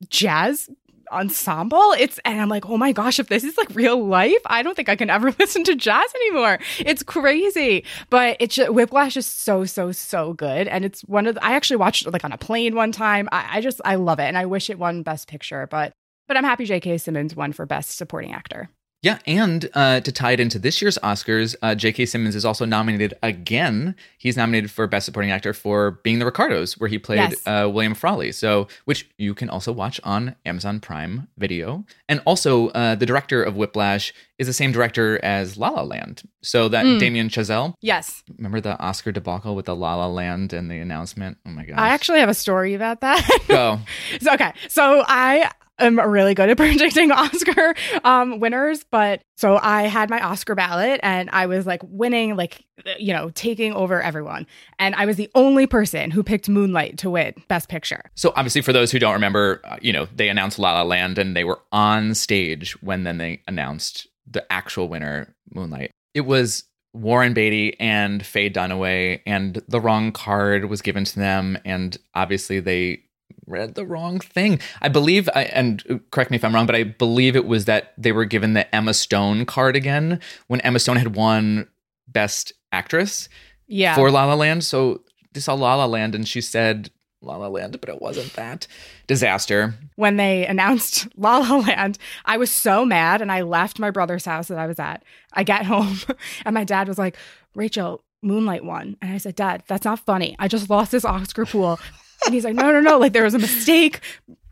jazz 0.08 0.68
ensemble 1.10 1.92
it's 1.98 2.18
and 2.24 2.40
i'm 2.40 2.48
like 2.48 2.68
oh 2.68 2.76
my 2.76 2.92
gosh 2.92 3.18
if 3.18 3.28
this 3.28 3.44
is 3.44 3.56
like 3.56 3.74
real 3.74 4.06
life 4.06 4.40
i 4.46 4.62
don't 4.62 4.74
think 4.74 4.88
i 4.88 4.96
can 4.96 5.10
ever 5.10 5.34
listen 5.38 5.64
to 5.64 5.74
jazz 5.74 6.14
anymore 6.14 6.58
it's 6.78 7.02
crazy 7.02 7.84
but 8.10 8.36
it's 8.40 8.56
just, 8.56 8.72
whiplash 8.72 9.16
is 9.16 9.26
so 9.26 9.64
so 9.64 9.90
so 9.92 10.32
good 10.32 10.68
and 10.68 10.84
it's 10.84 11.02
one 11.02 11.26
of 11.26 11.34
the, 11.34 11.44
i 11.44 11.52
actually 11.52 11.76
watched 11.76 12.06
it 12.06 12.12
like 12.12 12.24
on 12.24 12.32
a 12.32 12.38
plane 12.38 12.74
one 12.74 12.92
time 12.92 13.28
I, 13.32 13.58
I 13.58 13.60
just 13.60 13.80
i 13.84 13.94
love 13.94 14.18
it 14.18 14.24
and 14.24 14.36
i 14.36 14.46
wish 14.46 14.70
it 14.70 14.78
won 14.78 15.02
best 15.02 15.28
picture 15.28 15.66
but 15.66 15.94
but 16.28 16.36
i'm 16.36 16.44
happy 16.44 16.64
jk 16.66 17.00
simmons 17.00 17.34
won 17.34 17.52
for 17.52 17.66
best 17.66 17.96
supporting 17.96 18.32
actor 18.32 18.68
Yeah, 19.00 19.18
and 19.26 19.70
uh, 19.74 20.00
to 20.00 20.10
tie 20.10 20.32
it 20.32 20.40
into 20.40 20.58
this 20.58 20.82
year's 20.82 20.98
Oscars, 21.04 21.54
uh, 21.62 21.76
J.K. 21.76 22.04
Simmons 22.06 22.34
is 22.34 22.44
also 22.44 22.64
nominated 22.66 23.14
again. 23.22 23.94
He's 24.18 24.36
nominated 24.36 24.72
for 24.72 24.88
Best 24.88 25.06
Supporting 25.06 25.30
Actor 25.30 25.52
for 25.54 26.00
Being 26.02 26.18
the 26.18 26.24
Ricardos, 26.24 26.78
where 26.80 26.88
he 26.90 26.98
played 26.98 27.30
Yes. 27.30 27.46
uh, 27.46 27.70
William 27.72 27.94
Frawley. 27.94 28.32
So, 28.32 28.66
which 28.86 29.08
you 29.16 29.34
can 29.34 29.50
also 29.50 29.70
watch 29.70 30.00
on 30.02 30.34
Amazon 30.44 30.80
Prime 30.80 31.28
Video. 31.38 31.84
And 32.08 32.20
also, 32.26 32.70
uh, 32.70 32.96
the 32.96 33.06
director 33.06 33.40
of 33.40 33.54
Whiplash 33.54 34.12
is 34.36 34.48
the 34.48 34.52
same 34.52 34.72
director 34.72 35.20
as 35.24 35.56
La 35.56 35.68
La 35.70 35.82
Land. 35.82 36.22
So 36.42 36.68
that 36.68 36.84
Mm. 36.84 36.98
Damien 36.98 37.28
Chazelle, 37.28 37.74
yes 37.80 38.24
remember 38.36 38.60
the 38.60 38.76
Oscar 38.80 39.12
debacle 39.12 39.54
with 39.54 39.66
the 39.66 39.76
La 39.76 39.94
La 39.94 40.06
Land 40.08 40.52
and 40.52 40.68
the 40.70 40.78
announcement? 40.78 41.38
Oh 41.46 41.50
my 41.50 41.64
god! 41.64 41.78
i 41.78 41.90
actually 41.90 42.18
have 42.20 42.28
a 42.28 42.34
story 42.34 42.74
about 42.74 43.00
that 43.02 43.22
go. 43.46 43.78
So, 44.20 44.32
okay. 44.34 44.52
So 44.68 45.04
I 45.06 45.50
am 45.78 45.98
really 45.98 46.34
good 46.34 46.50
at 46.50 46.56
predicting 46.58 47.10
Oscar 47.12 47.74
um, 48.04 48.40
winners, 48.40 48.84
but 48.90 49.20
so 49.36 49.58
I 49.60 49.82
had 49.82 50.10
my 50.10 50.20
Oscar 50.20 50.54
ballot 50.54 51.00
and 51.02 51.30
I 51.30 51.46
was 51.46 51.66
like 51.66 51.80
winning, 51.84 52.36
like, 52.36 52.64
you 52.98 53.12
know, 53.12 53.30
taking 53.30 53.72
over 53.72 54.02
everyone. 54.02 54.46
And 54.78 54.94
I 54.94 55.06
was 55.06 55.16
the 55.16 55.30
only 55.34 55.66
person 55.66 56.10
who 56.10 56.22
picked 56.22 56.48
Moonlight 56.48 56.98
to 56.98 57.10
win 57.10 57.34
Best 57.48 57.68
Picture. 57.68 58.10
So 58.14 58.32
obviously, 58.36 58.62
for 58.62 58.72
those 58.72 58.90
who 58.90 58.98
don't 58.98 59.14
remember, 59.14 59.60
uh, 59.64 59.76
you 59.80 59.92
know, 59.92 60.08
they 60.14 60.28
announced 60.28 60.58
La 60.58 60.72
La 60.72 60.82
Land 60.82 61.18
and 61.18 61.36
they 61.36 61.44
were 61.44 61.60
on 61.72 62.14
stage 62.14 62.80
when 62.82 63.04
then 63.04 63.18
they 63.18 63.42
announced 63.46 64.06
the 64.30 64.50
actual 64.52 64.88
winner, 64.88 65.34
Moonlight. 65.54 65.90
It 66.14 66.22
was 66.22 66.64
Warren 66.94 67.34
Beatty 67.34 67.78
and 67.78 68.24
Faye 68.24 68.50
Dunaway, 68.50 69.20
and 69.26 69.62
the 69.68 69.80
wrong 69.80 70.12
card 70.12 70.66
was 70.66 70.82
given 70.82 71.04
to 71.04 71.16
them, 71.16 71.58
and 71.64 71.96
obviously 72.14 72.60
they 72.60 73.02
read 73.46 73.74
the 73.74 73.86
wrong 73.86 74.20
thing. 74.20 74.60
I 74.82 74.88
believe, 74.88 75.28
and 75.34 76.02
correct 76.10 76.30
me 76.30 76.36
if 76.36 76.44
I'm 76.44 76.54
wrong, 76.54 76.66
but 76.66 76.74
I 76.76 76.82
believe 76.84 77.34
it 77.36 77.46
was 77.46 77.64
that 77.64 77.92
they 77.96 78.12
were 78.12 78.24
given 78.24 78.52
the 78.54 78.72
Emma 78.74 78.94
Stone 78.94 79.46
card 79.46 79.74
again 79.76 80.20
when 80.48 80.60
Emma 80.62 80.78
Stone 80.78 80.96
had 80.96 81.16
won 81.16 81.66
Best 82.06 82.52
Actress 82.72 83.28
Yeah. 83.66 83.94
for 83.94 84.10
La 84.10 84.24
La 84.26 84.34
Land. 84.34 84.64
So 84.64 85.02
they 85.32 85.40
saw 85.40 85.54
La 85.54 85.74
La 85.76 85.86
Land, 85.86 86.14
and 86.14 86.26
she 86.28 86.40
said 86.40 86.90
La 87.22 87.36
La 87.36 87.48
Land, 87.48 87.80
but 87.80 87.88
it 87.88 88.00
wasn't 88.00 88.32
that 88.34 88.66
disaster. 89.06 89.74
when 89.96 90.16
they 90.16 90.46
announced 90.46 91.08
La 91.16 91.38
La 91.38 91.56
Land, 91.56 91.98
I 92.24 92.36
was 92.36 92.50
so 92.50 92.84
mad 92.84 93.20
and 93.22 93.32
I 93.32 93.42
left 93.42 93.78
my 93.78 93.90
brother's 93.90 94.24
house 94.24 94.48
that 94.48 94.58
I 94.58 94.66
was 94.66 94.78
at. 94.78 95.02
I 95.32 95.42
get 95.42 95.64
home 95.66 95.98
and 96.44 96.54
my 96.54 96.64
dad 96.64 96.86
was 96.86 96.98
like, 96.98 97.16
Rachel, 97.54 98.04
Moonlight 98.22 98.64
won. 98.64 98.96
And 99.02 99.12
I 99.12 99.18
said, 99.18 99.34
Dad, 99.36 99.62
that's 99.66 99.84
not 99.84 100.00
funny. 100.04 100.36
I 100.38 100.46
just 100.48 100.68
lost 100.70 100.92
this 100.92 101.04
Oscar 101.04 101.44
pool. 101.46 101.80
And 102.24 102.34
he's 102.34 102.44
like, 102.44 102.54
No, 102.54 102.70
no, 102.72 102.80
no. 102.80 102.98
Like 102.98 103.12
there 103.12 103.24
was 103.24 103.34
a 103.34 103.38
mistake. 103.38 104.00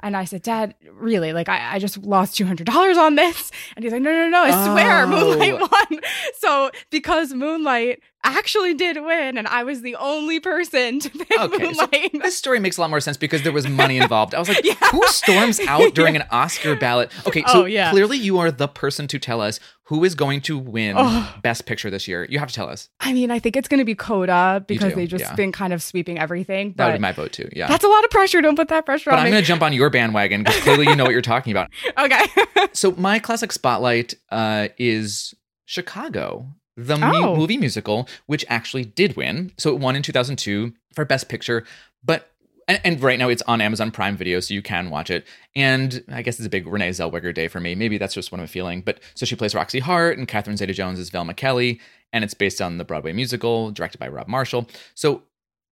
And 0.00 0.16
I 0.16 0.24
said, 0.24 0.42
Dad, 0.42 0.74
really? 0.92 1.32
Like 1.32 1.48
I, 1.48 1.74
I 1.74 1.78
just 1.78 1.98
lost 1.98 2.38
$200 2.38 2.96
on 2.96 3.14
this. 3.16 3.50
And 3.74 3.84
he's 3.84 3.92
like, 3.92 4.02
No, 4.02 4.12
no, 4.12 4.28
no. 4.28 4.42
I 4.42 4.50
swear 4.66 5.02
Oh. 5.02 5.06
Moonlight 5.06 5.60
won. 5.90 6.00
So 6.38 6.70
because 6.90 7.32
Moonlight 7.32 8.00
actually 8.38 8.74
did 8.74 8.96
win 9.02 9.38
and 9.38 9.46
I 9.48 9.62
was 9.64 9.82
the 9.82 9.96
only 9.96 10.40
person 10.40 11.00
to 11.00 11.10
pick 11.10 11.38
Okay, 11.38 11.72
so 11.72 11.86
this 12.14 12.36
story 12.36 12.60
makes 12.60 12.76
a 12.76 12.80
lot 12.80 12.90
more 12.90 13.00
sense 13.00 13.16
because 13.16 13.42
there 13.42 13.52
was 13.52 13.68
money 13.68 13.98
involved. 13.98 14.34
I 14.34 14.38
was 14.38 14.48
like, 14.48 14.60
Yeah. 14.64 14.74
who 14.90 15.06
storms 15.08 15.60
out 15.68 15.94
during 15.94 16.16
an 16.16 16.24
Oscar 16.30 16.76
ballot? 16.76 17.10
Okay, 17.26 17.42
so 17.48 17.62
Oh, 17.62 17.64
yeah. 17.64 17.90
clearly 17.90 18.16
you 18.18 18.38
are 18.38 18.50
the 18.50 18.68
person 18.68 19.06
to 19.08 19.18
tell 19.18 19.40
us 19.40 19.60
who 19.84 20.02
is 20.04 20.14
going 20.16 20.40
to 20.42 20.58
win 20.58 20.96
Oh. 20.98 21.34
Best 21.42 21.64
Picture 21.66 21.90
this 21.90 22.08
year. 22.08 22.26
You 22.28 22.38
have 22.40 22.48
to 22.48 22.54
tell 22.54 22.68
us. 22.68 22.88
I 23.00 23.12
mean, 23.12 23.30
I 23.30 23.38
think 23.38 23.56
it's 23.56 23.68
going 23.68 23.78
to 23.78 23.84
be 23.84 23.94
Coda 23.94 24.64
because 24.66 24.94
they've 24.94 25.08
just 25.08 25.22
yeah. 25.22 25.34
been 25.36 25.52
kind 25.52 25.72
of 25.72 25.80
sweeping 25.82 26.18
everything. 26.18 26.74
That 26.76 26.86
would 26.86 26.92
be 26.94 26.98
my 26.98 27.12
vote 27.12 27.32
too. 27.32 27.48
Yeah. 27.52 27.68
that's 27.68 27.84
a 27.84 27.88
lot 27.88 28.02
of 28.04 28.10
pressure. 28.10 28.40
Don't 28.40 28.56
put 28.56 28.68
that 28.68 28.84
pressure 28.84 29.10
on. 29.10 29.16
Me. 29.16 29.16
But 29.16 29.20
on 29.20 29.26
I'm 29.26 29.30
me. 29.30 29.30
going 29.36 29.42
to 29.44 29.46
jump 29.46 29.62
on 29.62 29.72
your 29.72 29.90
bandwagon 29.90 30.42
because 30.42 30.60
clearly 30.62 30.86
you 30.88 30.96
know 30.96 31.04
what 31.04 31.12
you're 31.12 31.22
talking 31.22 31.52
about. 31.52 31.70
okay. 31.96 32.24
So 32.72 32.92
my 32.92 33.18
classic 33.20 33.52
spotlight 33.52 34.14
uh, 34.30 34.68
is 34.76 35.34
Chicago, 35.66 36.46
the 36.76 36.96
mu- 36.96 37.06
Oh. 37.06 37.36
movie 37.36 37.56
musical, 37.56 38.08
which 38.26 38.44
actually 38.48 38.84
did 38.84 39.16
win. 39.16 39.52
So 39.58 39.70
it 39.74 39.80
won 39.80 39.96
in 39.96 40.02
2002 40.02 40.72
for 40.94 41.04
Best 41.04 41.28
Picture, 41.28 41.64
but 42.04 42.30
and, 42.68 42.80
and 42.84 43.00
right 43.00 43.18
now 43.18 43.28
it's 43.28 43.42
on 43.42 43.60
Amazon 43.60 43.92
Prime 43.92 44.16
Video, 44.16 44.40
so 44.40 44.52
you 44.52 44.60
can 44.60 44.90
watch 44.90 45.08
it. 45.08 45.24
And 45.54 46.02
I 46.12 46.22
guess 46.22 46.38
it's 46.38 46.46
a 46.46 46.50
big 46.50 46.66
Renee 46.66 46.90
Zellweger 46.90 47.32
day 47.32 47.46
for 47.46 47.60
me. 47.60 47.76
Maybe 47.76 47.96
that's 47.96 48.12
just 48.14 48.32
what 48.32 48.40
I'm 48.40 48.46
feeling. 48.48 48.80
But 48.80 48.98
so 49.14 49.24
she 49.24 49.36
plays 49.36 49.54
Roxie 49.54 49.78
Hart, 49.78 50.18
and 50.18 50.26
Catherine 50.26 50.56
Zeta-Jones 50.56 50.98
is 50.98 51.08
Velma 51.10 51.32
Kelly, 51.34 51.80
and 52.12 52.24
it's 52.24 52.34
based 52.34 52.60
on 52.60 52.78
the 52.78 52.84
Broadway 52.84 53.12
musical 53.12 53.70
directed 53.70 53.98
by 53.98 54.08
Rob 54.08 54.26
Marshall. 54.26 54.68
So 54.94 55.22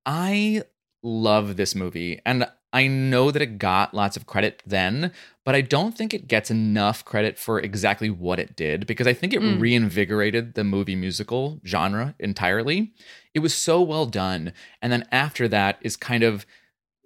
I 0.06 0.62
love 1.02 1.56
this 1.56 1.74
movie, 1.74 2.20
and 2.24 2.48
I 2.74 2.88
know 2.88 3.30
that 3.30 3.40
it 3.40 3.58
got 3.58 3.94
lots 3.94 4.16
of 4.16 4.26
credit 4.26 4.60
then, 4.66 5.12
but 5.44 5.54
I 5.54 5.60
don't 5.60 5.96
think 5.96 6.12
it 6.12 6.26
gets 6.26 6.50
enough 6.50 7.04
credit 7.04 7.38
for 7.38 7.60
exactly 7.60 8.10
what 8.10 8.40
it 8.40 8.56
did 8.56 8.84
because 8.86 9.06
I 9.06 9.14
think 9.14 9.32
it 9.32 9.40
Mm. 9.40 9.60
reinvigorated 9.60 10.54
the 10.54 10.64
movie 10.64 10.96
musical 10.96 11.60
genre 11.64 12.16
entirely. 12.18 12.92
It 13.32 13.38
was 13.38 13.54
so 13.54 13.80
well 13.80 14.06
done. 14.06 14.52
And 14.82 14.92
then 14.92 15.06
after 15.12 15.46
that 15.48 15.78
is 15.82 15.96
kind 15.96 16.24
of 16.24 16.44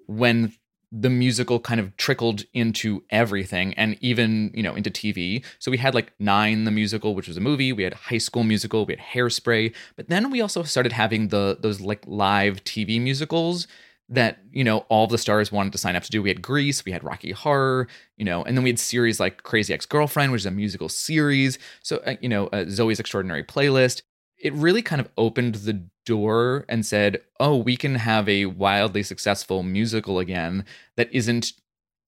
when 0.07 0.55
the 0.91 1.11
musical 1.11 1.61
kind 1.61 1.81
of 1.81 1.95
trickled 1.99 2.45
into 2.55 3.05
everything 3.11 3.75
and 3.75 3.99
even, 4.01 4.51
you 4.55 4.63
know, 4.63 4.75
into 4.75 4.91
TV. 4.91 5.45
So 5.59 5.71
we 5.71 5.77
had 5.77 5.95
like 5.95 6.15
Nine 6.19 6.65
the 6.65 6.71
musical, 6.71 7.15
which 7.15 7.29
was 7.29 7.37
a 7.37 7.43
movie, 7.43 7.75
we 7.75 7.83
had 7.83 7.93
High 7.93 8.17
School 8.17 8.43
Musical, 8.43 8.87
we 8.87 8.95
had 8.95 9.05
Hairspray, 9.13 9.75
but 9.97 10.09
then 10.09 10.31
we 10.31 10.41
also 10.41 10.63
started 10.63 10.93
having 10.93 11.29
the 11.29 11.59
those 11.61 11.83
like 11.83 12.03
live 12.07 12.65
TV 12.65 12.99
musicals 12.99 13.67
that 14.09 14.39
you 14.53 14.65
know 14.65 14.79
all 14.89 15.07
the 15.07 15.19
stars 15.19 15.53
wanted 15.53 15.73
to 15.73 15.79
sign 15.79 15.97
up 15.97 16.03
to 16.05 16.11
do. 16.11 16.23
We 16.23 16.31
had 16.31 16.43
Grease, 16.43 16.85
we 16.85 16.93
had 16.93 17.05
Rocky 17.05 17.33
Horror, 17.33 17.89
you 18.17 18.25
know, 18.25 18.43
and 18.43 18.57
then 18.57 18.65
we 18.65 18.71
had 18.71 18.79
series 18.79 19.21
like 19.21 19.43
Crazy 19.43 19.75
Ex 19.75 19.87
Girlfriend, 19.87 20.33
which 20.33 20.43
is 20.43 20.47
a 20.47 20.51
musical 20.51 20.89
series. 20.89 21.59
So 21.83 21.99
uh, 22.07 22.17
you 22.21 22.29
know, 22.29 22.47
uh, 22.49 22.65
Zoey's 22.65 23.01
Extraordinary 23.01 23.45
Playlist. 23.45 24.03
It 24.39 24.53
really 24.53 24.83
kind 24.83 25.01
of 25.01 25.09
opened 25.19 25.57
the 25.57 25.85
door 26.07 26.65
and 26.69 26.87
said, 26.87 27.21
"Oh, 27.41 27.57
we 27.57 27.77
can 27.77 27.97
have 27.97 28.29
a 28.29 28.47
wildly 28.47 29.03
successful 29.03 29.63
musical 29.63 30.19
again 30.19 30.65
that 30.97 31.13
isn't 31.13 31.53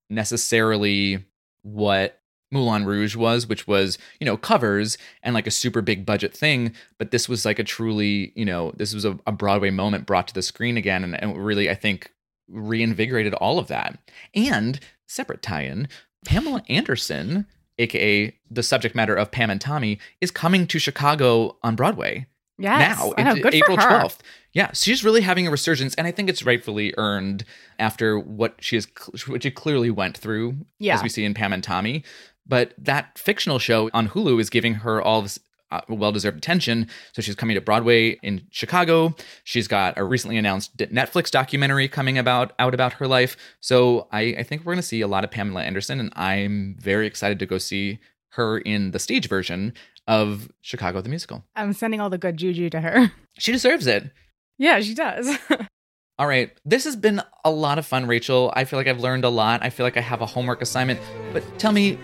necessarily 0.09 1.25
what." 1.63 2.20
Moulin 2.53 2.85
Rouge 2.85 3.15
was, 3.17 3.47
which 3.47 3.67
was, 3.67 3.97
you 4.19 4.25
know, 4.25 4.37
covers 4.37 4.99
and 5.23 5.35
like 5.35 5.47
a 5.47 5.51
super 5.53 5.81
big 5.83 6.05
budget 6.05 6.37
thing. 6.37 6.73
But 6.99 7.11
this 7.11 7.29
was 7.29 7.45
like 7.45 7.59
a 7.59 7.65
truly, 7.65 8.33
you 8.35 8.45
know, 8.45 8.73
this 8.77 8.93
was 8.95 9.05
a, 9.05 9.19
a 9.27 9.33
Broadway 9.33 9.71
moment 9.71 10.07
brought 10.07 10.29
to 10.29 10.35
the 10.35 10.43
screen 10.43 10.77
again. 10.77 11.05
And, 11.05 11.21
and 11.23 11.45
really, 11.45 11.71
I 11.71 11.75
think, 11.75 12.11
reinvigorated 12.49 13.35
all 13.35 13.59
of 13.59 13.69
that. 13.69 13.99
And 14.35 14.81
separate 15.07 15.43
tie 15.43 15.63
in, 15.63 15.89
Pamela 16.25 16.63
Anderson, 16.69 17.47
aka 17.79 18.37
the 18.51 18.63
subject 18.63 18.95
matter 18.95 19.15
of 19.15 19.31
Pam 19.31 19.51
and 19.51 19.61
Tommy, 19.61 19.99
is 20.21 20.31
coming 20.31 20.67
to 20.67 20.79
Chicago 20.79 21.57
on 21.63 21.77
Broadway 21.77 22.27
Yes. 22.59 22.99
now. 22.99 23.15
I 23.17 23.23
know, 23.23 23.49
April 23.53 23.77
for 23.79 23.83
her. 23.85 24.01
12th. 24.03 24.19
Yeah, 24.53 24.73
she's 24.75 25.03
really 25.05 25.21
having 25.23 25.47
a 25.47 25.51
resurgence, 25.51 25.95
and 25.95 26.07
I 26.07 26.11
think 26.11 26.29
it's 26.29 26.43
rightfully 26.45 26.93
earned 26.99 27.45
after 27.79 28.19
what 28.19 28.57
she 28.61 28.77
is, 28.77 28.87
what 29.27 29.43
she 29.45 29.51
clearly 29.51 29.91
went 29.91 30.19
through, 30.19 30.57
Yeah. 30.79 30.97
as 30.97 31.03
we 31.03 31.09
see 31.09 31.25
in 31.25 31.33
Pam 31.35 31.53
and 31.55 31.63
Tommy. 31.65 32.03
But 32.47 32.75
that 32.79 33.19
fictional 33.19 33.59
show 33.59 33.91
on 33.93 34.09
Hulu 34.09 34.41
is 34.41 34.51
giving 34.51 34.75
her 34.75 35.01
all 35.01 35.23
this 35.23 35.39
uh, 35.71 35.81
well-deserved 35.89 36.37
attention. 36.37 36.89
So 37.13 37.23
she's 37.23 37.37
coming 37.37 37.55
to 37.55 37.61
Broadway 37.61 38.19
in 38.23 38.43
Chicago. 38.51 39.15
She's 39.45 39.69
got 39.69 39.97
a 39.97 40.03
recently 40.03 40.37
announced 40.37 40.77
Netflix 40.77 41.31
documentary 41.31 41.87
coming 41.87 42.19
about 42.19 42.53
out 42.59 42.75
about 42.75 42.95
her 42.95 43.07
life. 43.07 43.37
So 43.61 44.09
I, 44.11 44.35
I 44.39 44.43
think 44.43 44.63
we're 44.63 44.73
going 44.73 44.83
to 44.83 44.89
see 44.89 45.01
a 45.01 45.07
lot 45.07 45.23
of 45.23 45.31
Pamela 45.31 45.63
Anderson, 45.63 46.01
and 46.01 46.13
I'm 46.17 46.77
very 46.81 47.07
excited 47.07 47.39
to 47.39 47.47
go 47.47 47.59
see 47.59 48.01
her 48.31 48.59
in 48.59 48.91
the 48.91 48.99
stage 48.99 49.29
version 49.29 49.73
of 50.09 50.51
Chicago 50.61 51.01
the 51.01 51.09
musical. 51.09 51.45
I'm 51.55 51.73
sending 51.73 52.01
all 52.01 52.11
the 52.11 52.19
good 52.19 52.37
juju 52.37 52.71
to 52.71 52.81
her. 52.81 53.13
She 53.39 53.53
deserves 53.53 53.87
it. 53.87 54.11
yeah, 54.59 54.81
she 54.81 54.93
does. 54.93 55.39
All 56.19 56.27
right. 56.27 56.51
This 56.67 56.85
has 56.85 56.95
been 56.97 57.23
a 57.43 57.51
lot 57.51 57.79
of 57.79 57.87
fun, 57.87 58.07
Rachel. 58.07 58.53
I 58.55 58.65
feel 58.65 58.79
like 58.79 58.87
I've 58.87 59.01
learned 59.01 59.25
a 59.25 59.31
lot. 59.31 59.63
I 59.65 59.71
feel 59.71 59.87
like 59.87 59.97
I 59.97 60.03
have 60.03 60.21
a 60.21 60.27
homework 60.27 60.61
assignment. 60.61 61.01
But 61.33 61.43
tell 61.59 61.73
me, 61.73 61.99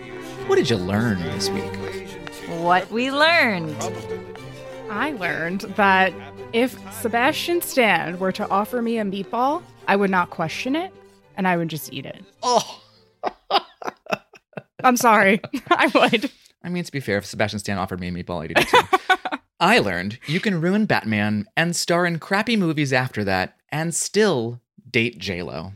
what 0.47 0.55
did 0.55 0.69
you 0.69 0.77
learn 0.77 1.21
this 1.23 1.49
week? 1.49 1.75
What 2.61 2.89
we 2.91 3.11
learned. 3.11 3.75
I 4.89 5.11
learned 5.11 5.61
that 5.75 6.13
if 6.53 6.77
Sebastian 6.93 7.61
Stan 7.61 8.17
were 8.17 8.31
to 8.31 8.49
offer 8.49 8.81
me 8.81 8.97
a 8.97 9.03
meatball, 9.03 9.61
I 9.87 9.95
would 9.97 10.09
not 10.09 10.29
question 10.29 10.75
it 10.75 10.93
and 11.35 11.47
I 11.47 11.57
would 11.57 11.67
just 11.67 11.91
eat 11.91 12.05
it. 12.05 12.23
Oh, 12.41 12.81
I'm 14.83 14.97
sorry. 14.97 15.41
I 15.69 15.87
would. 15.93 16.31
I 16.63 16.69
mean, 16.69 16.83
to 16.83 16.91
be 16.91 16.99
fair, 16.99 17.17
if 17.17 17.25
Sebastian 17.25 17.59
Stan 17.59 17.77
offered 17.77 17.99
me 17.99 18.07
a 18.07 18.11
meatball, 18.11 18.43
I'd 18.43 18.51
eat 18.51 18.59
it 18.59 18.67
too. 18.69 19.37
I 19.59 19.79
learned 19.79 20.19
you 20.27 20.39
can 20.39 20.61
ruin 20.61 20.85
Batman 20.85 21.45
and 21.57 21.75
star 21.75 22.05
in 22.05 22.19
crappy 22.19 22.55
movies 22.55 22.93
after 22.93 23.23
that 23.23 23.57
and 23.69 23.93
still 23.93 24.61
date 24.89 25.17
J-Lo. 25.17 25.73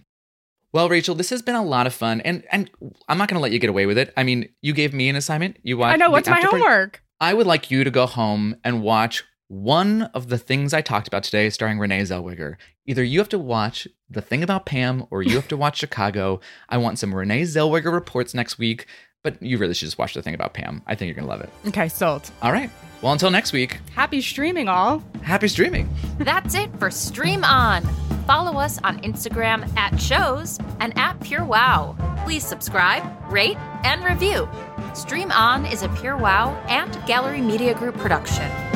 Well, 0.73 0.87
Rachel, 0.89 1.15
this 1.15 1.29
has 1.31 1.41
been 1.41 1.55
a 1.55 1.63
lot 1.63 1.85
of 1.87 1.93
fun, 1.93 2.21
and 2.21 2.43
and 2.51 2.69
I'm 3.09 3.17
not 3.17 3.27
going 3.27 3.37
to 3.37 3.41
let 3.41 3.51
you 3.51 3.59
get 3.59 3.69
away 3.69 3.85
with 3.85 3.97
it. 3.97 4.13
I 4.15 4.23
mean, 4.23 4.49
you 4.61 4.73
gave 4.73 4.93
me 4.93 5.09
an 5.09 5.15
assignment. 5.15 5.57
You 5.63 5.77
watched. 5.77 5.93
I 5.93 5.97
know. 5.97 6.09
What's 6.11 6.29
my 6.29 6.37
after 6.37 6.49
party- 6.49 6.63
homework? 6.63 7.03
I 7.19 7.33
would 7.33 7.45
like 7.47 7.69
you 7.69 7.83
to 7.83 7.91
go 7.91 8.05
home 8.05 8.55
and 8.63 8.81
watch 8.81 9.23
one 9.47 10.03
of 10.13 10.29
the 10.29 10.37
things 10.37 10.73
I 10.73 10.81
talked 10.81 11.07
about 11.07 11.23
today, 11.23 11.49
starring 11.49 11.77
Renee 11.77 12.01
Zellweger. 12.03 12.55
Either 12.87 13.03
you 13.03 13.19
have 13.19 13.29
to 13.29 13.37
watch 13.37 13.87
The 14.09 14.21
Thing 14.21 14.41
About 14.43 14.65
Pam 14.65 15.05
or 15.11 15.21
you 15.21 15.35
have 15.35 15.47
to 15.49 15.57
watch 15.57 15.77
Chicago. 15.79 16.39
I 16.69 16.77
want 16.77 16.97
some 16.99 17.13
Renee 17.13 17.41
Zellweger 17.43 17.91
reports 17.91 18.33
next 18.33 18.57
week, 18.57 18.87
but 19.23 19.41
you 19.43 19.57
really 19.57 19.73
should 19.73 19.85
just 19.87 19.97
watch 19.99 20.13
The 20.13 20.21
Thing 20.23 20.33
About 20.33 20.53
Pam. 20.53 20.81
I 20.87 20.95
think 20.95 21.07
you're 21.09 21.15
going 21.15 21.27
to 21.27 21.29
love 21.31 21.41
it. 21.41 21.49
Okay, 21.67 21.89
sold. 21.89 22.31
All 22.41 22.53
right. 22.53 22.69
Well, 23.01 23.11
until 23.11 23.29
next 23.29 23.51
week, 23.51 23.79
Happy 23.93 24.21
streaming, 24.21 24.67
all. 24.69 25.03
happy 25.21 25.47
streaming. 25.49 25.89
That's 26.19 26.55
it 26.55 26.71
for 26.79 26.89
Stream 26.89 27.43
On. 27.43 27.83
Follow 28.25 28.59
us 28.59 28.79
on 28.83 28.99
Instagram 29.01 29.67
at 29.77 29.99
shows 29.99 30.59
and 30.79 30.97
at 30.97 31.19
Pure 31.21 31.45
Wow. 31.45 31.95
Please 32.23 32.45
subscribe, 32.45 33.03
rate, 33.31 33.57
and 33.83 34.03
review. 34.03 34.47
Stream 34.93 35.31
On 35.31 35.65
is 35.65 35.83
a 35.83 35.89
Pure 35.89 36.17
Wow 36.17 36.55
and 36.67 36.93
Gallery 37.05 37.41
Media 37.41 37.73
Group 37.73 37.97
production. 37.97 38.70